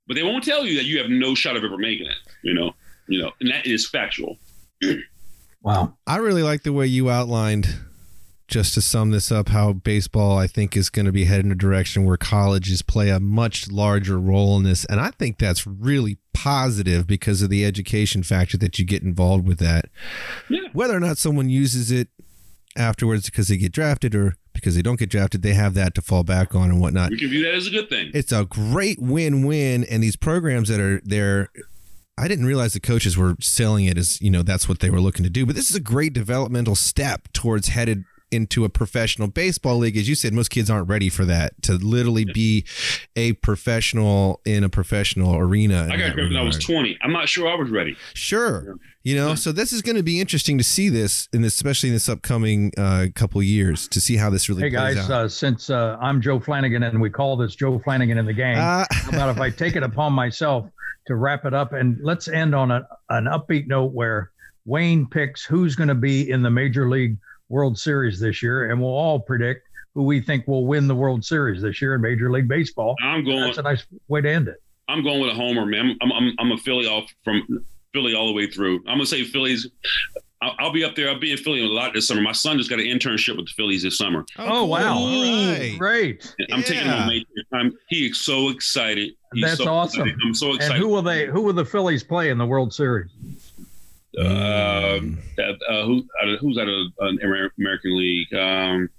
[0.07, 2.53] But they won't tell you that you have no shot of ever making it, you
[2.53, 2.73] know,
[3.07, 4.37] you know, and that is factual.
[5.63, 5.97] Wow.
[6.05, 7.73] I really like the way you outlined,
[8.53, 11.53] just to sum this up, how baseball, I think, is going to be heading in
[11.53, 14.85] a direction where colleges play a much larger role in this.
[14.85, 19.47] And I think that's really positive because of the education factor that you get involved
[19.47, 19.85] with that.
[20.49, 20.67] Yeah.
[20.71, 22.09] Whether or not someone uses it
[22.77, 26.03] afterwards because they get drafted or because they don't get drafted, they have that to
[26.03, 27.09] fall back on and whatnot.
[27.09, 28.11] We can view that as a good thing.
[28.13, 31.49] It's a great win-win, and these programs that are there.
[32.15, 35.01] I didn't realize the coaches were selling it as you know that's what they were
[35.01, 39.27] looking to do, but this is a great developmental step towards headed into a professional
[39.27, 39.95] baseball league.
[39.95, 42.65] As you said, most kids aren't ready for that to literally be
[43.15, 45.83] a professional in a professional arena.
[45.89, 46.97] I got drafted when I was 20.
[47.03, 47.95] I'm not sure I was ready.
[48.13, 48.75] Sure.
[49.03, 51.95] You know, so this is going to be interesting to see this, and especially in
[51.95, 54.63] this upcoming uh, couple years, to see how this really.
[54.63, 55.11] Hey plays guys, out.
[55.11, 58.57] uh, since uh, I'm Joe Flanagan and we call this Joe Flanagan in the game,
[58.57, 60.69] Uh, how about if I take it upon myself
[61.07, 64.31] to wrap it up and let's end on a, an upbeat note where
[64.65, 67.17] Wayne picks who's going to be in the Major League
[67.49, 71.23] World Series this year, and we'll all predict who we think will win the World
[71.23, 72.95] Series this year in Major League Baseball.
[73.03, 73.41] I'm going.
[73.41, 74.55] That's a nice way to end it.
[74.89, 75.97] I'm going with a homer, man.
[76.01, 77.43] I'm I'm, I'm a Philly off from
[77.93, 78.77] Philly all the way through.
[78.87, 79.67] I'm gonna say Phillies.
[80.41, 81.09] I'll, I'll be up there.
[81.09, 82.21] I'll be in Philly a lot this summer.
[82.21, 84.25] My son just got an internship with the Phillies this summer.
[84.37, 84.97] Oh, oh wow.
[84.97, 85.75] All right.
[85.77, 86.35] Great.
[86.51, 87.01] I'm taking him Yeah.
[87.03, 87.25] on May.
[87.53, 89.11] I'm, he is so excited.
[89.33, 90.01] He's That's so awesome.
[90.01, 90.19] excited.
[90.25, 90.53] I'm so excited.
[90.55, 90.81] And excited.
[90.81, 91.27] who will they?
[91.27, 93.09] Who will the Phillies play in the World Series?
[94.19, 98.33] Um, uh, uh, who, uh, who's out of uh, Amer- American League?
[98.33, 98.89] Um,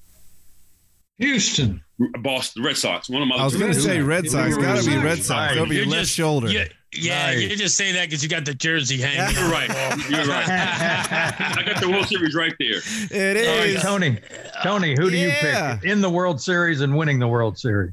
[1.19, 1.81] Houston.
[2.23, 3.09] Boston Red Sox.
[3.09, 3.37] One of my.
[3.37, 4.57] I was going to say Red Sox.
[4.57, 5.59] Got to be Red Sox Right.
[5.59, 6.49] over your left just- shoulder.
[6.49, 7.43] Yeah, yeah, Nice.
[7.43, 9.35] you just say that because you got the jersey hanging.
[9.37, 9.69] You're right.
[10.11, 10.49] You're right.
[10.49, 12.81] I got the World Series right there.
[13.11, 13.83] It All right, is.
[13.83, 14.19] Tony.
[14.65, 15.75] Tony, who do Yeah.
[15.75, 17.93] you pick in the World Series and winning the World Series?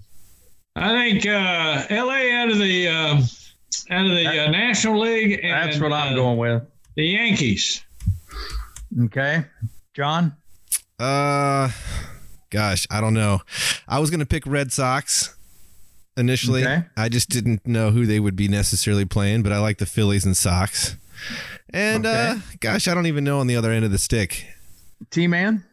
[0.76, 2.32] I think uh, L.A.
[2.32, 3.18] out of the um,
[3.92, 5.40] out of the uh, National League.
[5.44, 6.64] And, That's what I'm uh, going with.
[6.96, 7.84] The Yankees.
[9.06, 9.46] Okay,
[9.94, 10.36] John.
[11.00, 11.70] Uh,
[12.50, 13.42] gosh, I don't know.
[13.88, 15.36] I was going to pick Red Sox
[16.18, 16.64] initially.
[16.64, 16.84] Okay.
[16.98, 20.26] I just didn't know who they would be necessarily playing, but I like the Phillies
[20.26, 20.98] and Sox.
[21.70, 24.46] And uh, gosh, I don't even know on the other end of the stick.
[25.10, 25.64] T Man.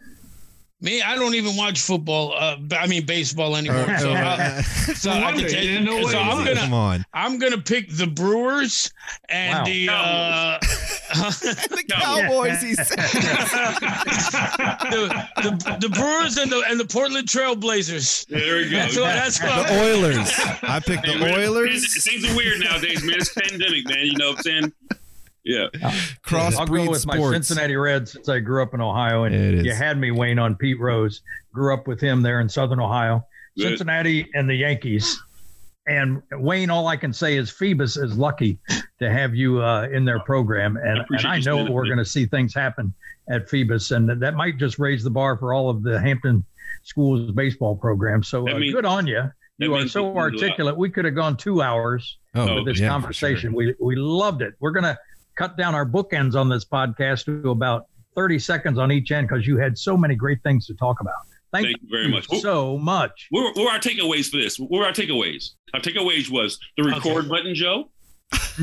[0.81, 2.33] Me, I don't even watch football.
[2.35, 3.79] Uh, I mean baseball anymore.
[3.91, 4.62] Uh, so, uh, uh,
[4.95, 7.05] so, No I can tell you, no so I'm gonna come on.
[7.12, 8.93] I'm gonna pick the Brewers
[9.29, 9.64] and Wow.
[9.64, 12.97] the uh, the Cowboys, he said.
[14.93, 18.26] the, the the Brewers and the and the Portland Trailblazers.
[18.29, 18.76] There we go.
[18.76, 19.66] That's what that's what.
[19.66, 20.31] the Oilers.
[20.62, 22.05] I picked Hey, the man, Oilers.
[22.05, 23.16] Things are weird nowadays, man.
[23.16, 24.07] It's pandemic, man.
[24.07, 24.72] You know what I'm saying?
[25.57, 25.68] Yeah.
[26.26, 27.16] Crossbreed I'll go with my.
[27.32, 30.78] Cincinnati Reds since I grew up in Ohio, and you had me Wayne on Pete
[30.78, 31.22] Rose.
[31.55, 33.24] Grew up with him there in Southern Ohio.
[33.57, 35.18] Cincinnati and the Yankees.
[35.88, 38.59] And Wayne, all I can say is Phoebus is lucky
[38.99, 42.26] to have you uh, in their program, and, and I know we're going to see
[42.26, 42.92] things happen
[43.30, 46.44] at Phoebus, and that might just raise the bar for all of the Hampton
[46.84, 48.28] schools baseball programs.
[48.28, 49.30] So uh, means- good on you.
[49.61, 50.16] You are so we can do a lot.
[50.42, 50.76] articulate.
[50.76, 53.51] We could have gone two hours Oh, with this yeah, sure.
[53.51, 54.55] We we loved it.
[54.61, 54.96] We're gonna
[55.39, 57.86] cut down our bookends on this podcast to about
[58.16, 61.14] 30 seconds on each end because you had so many great things to talk about.
[61.53, 62.26] Thank, Thank you very much.
[62.41, 63.28] so much.
[63.30, 64.59] What were, what were our takeaways for this?
[64.59, 65.51] What were our takeaways?
[65.72, 67.28] Our takeaways was the record Okay.
[67.28, 67.91] button, Joe,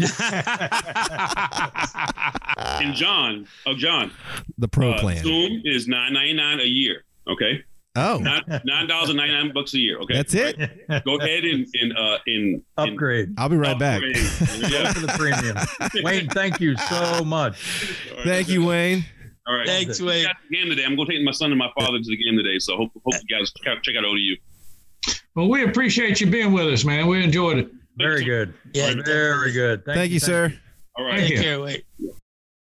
[2.80, 3.48] and John.
[3.66, 4.12] Oh, John.
[4.58, 5.24] The pro uh, plan.
[5.24, 7.04] Zoom is nine ninety nine a year.
[7.28, 7.64] Okay,
[7.98, 10.00] Oh, nine nine dollars and ninety nine bucks a year.
[10.00, 10.58] Okay, that's it.
[11.06, 13.34] Go ahead and and uh in Upgrade.
[13.38, 14.02] I'll be right back.
[14.04, 14.16] upgrade.
[14.62, 14.92] Go Yeah.
[14.94, 16.04] for the premium.
[16.04, 17.58] Wayne, thank you so much.
[18.26, 19.06] Thank you, Wayne.
[19.48, 19.68] All right.
[19.68, 20.26] Thanks, We Wade.
[20.26, 20.84] got the game today.
[20.86, 22.58] I'm going to take my son and my father to the game today.
[22.60, 24.36] So hope hope you guys check check out ODU.
[25.36, 27.08] Well, we appreciate you being with us, man.
[27.08, 27.72] We enjoyed it.
[27.98, 28.54] Very good.
[28.74, 29.86] Yeah, Very good.
[29.86, 30.52] Thank, you, sir.
[30.98, 31.18] All right.
[31.20, 31.44] Thank Take you.
[31.44, 31.86] care, wait.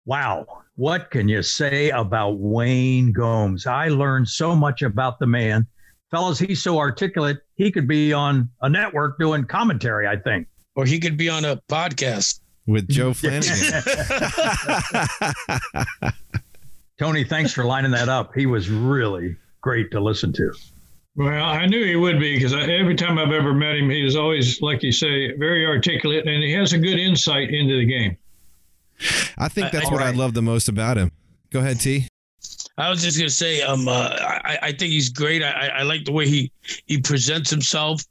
[0.06, 0.46] Wow.
[0.81, 3.66] What can you say about Wayne Gomes?
[3.66, 5.66] I learned so much about the man.
[6.11, 10.49] Fellas, he's so articulate, he could be on a network doing commentary, I think.
[10.76, 12.41] Or he could be on a podcast.
[12.66, 13.83] With Joe Flanagan.
[16.99, 18.35] Tony, thanks for lining that up.
[18.35, 20.51] He was really great to listen to.
[21.14, 24.16] Well, I knew he would be because every time I've ever met him, he is
[24.16, 28.16] always, like you say, very articulate and he has a good insight into the game.
[29.38, 31.12] I think that's I- what I love the most about him.
[31.51, 32.07] Go ahead, T.
[32.78, 35.42] I was just gonna say, um, uh, I, I think he's great.
[35.42, 36.51] I, I I like the way he
[36.86, 38.03] he presents himself,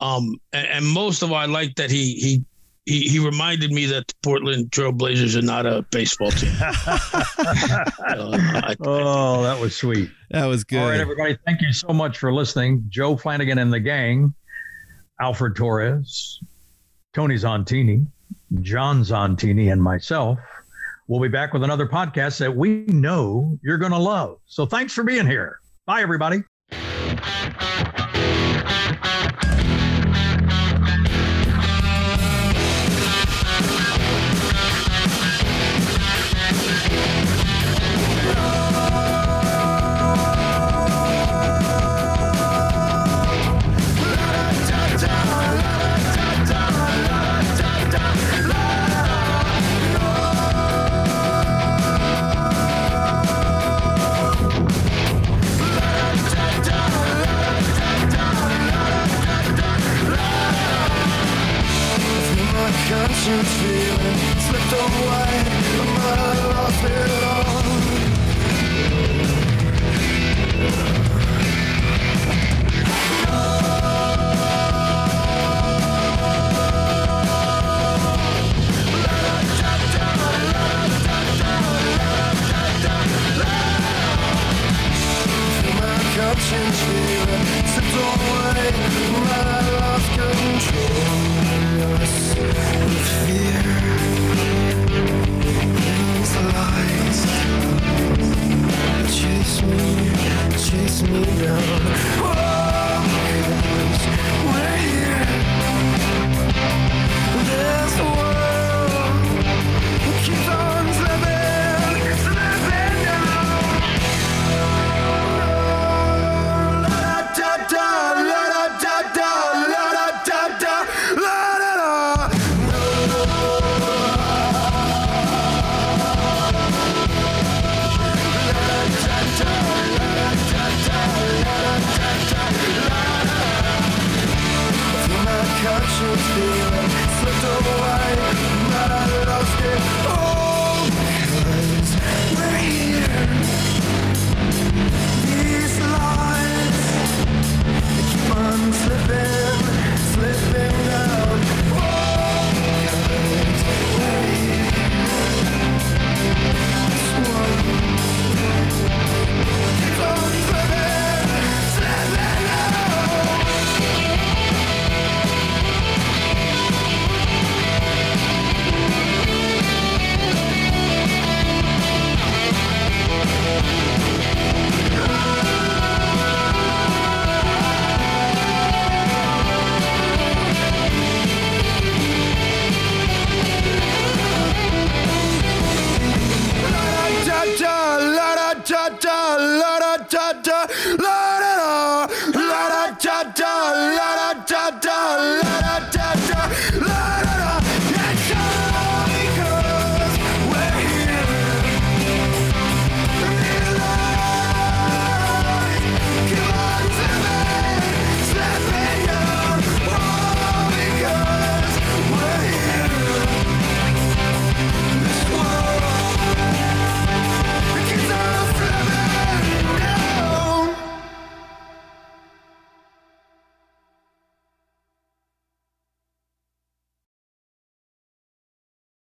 [0.00, 2.44] um, and, and most of all, I like that he he
[2.86, 6.52] he, he reminded me that the Portland Trailblazers are not a baseball team.
[6.60, 10.10] uh, oh, that was sweet.
[10.30, 10.80] That was good.
[10.80, 11.38] All right, everybody.
[11.46, 12.84] Thank you so much for listening.
[12.88, 14.34] Joe Flanagan and the gang,
[15.20, 16.40] Alfred Torres,
[17.14, 18.06] Tony Zontini,
[18.60, 20.38] John Zontini, and myself.
[21.08, 24.38] We'll be back with another podcast that we know you're going to love.
[24.46, 25.60] So thanks for being here.
[25.86, 26.42] Bye, everybody.
[63.22, 65.44] ancient feeling slipped away.
[65.78, 67.21] Am I lost here?
[99.08, 100.12] Chase me,
[100.58, 102.31] chase me down.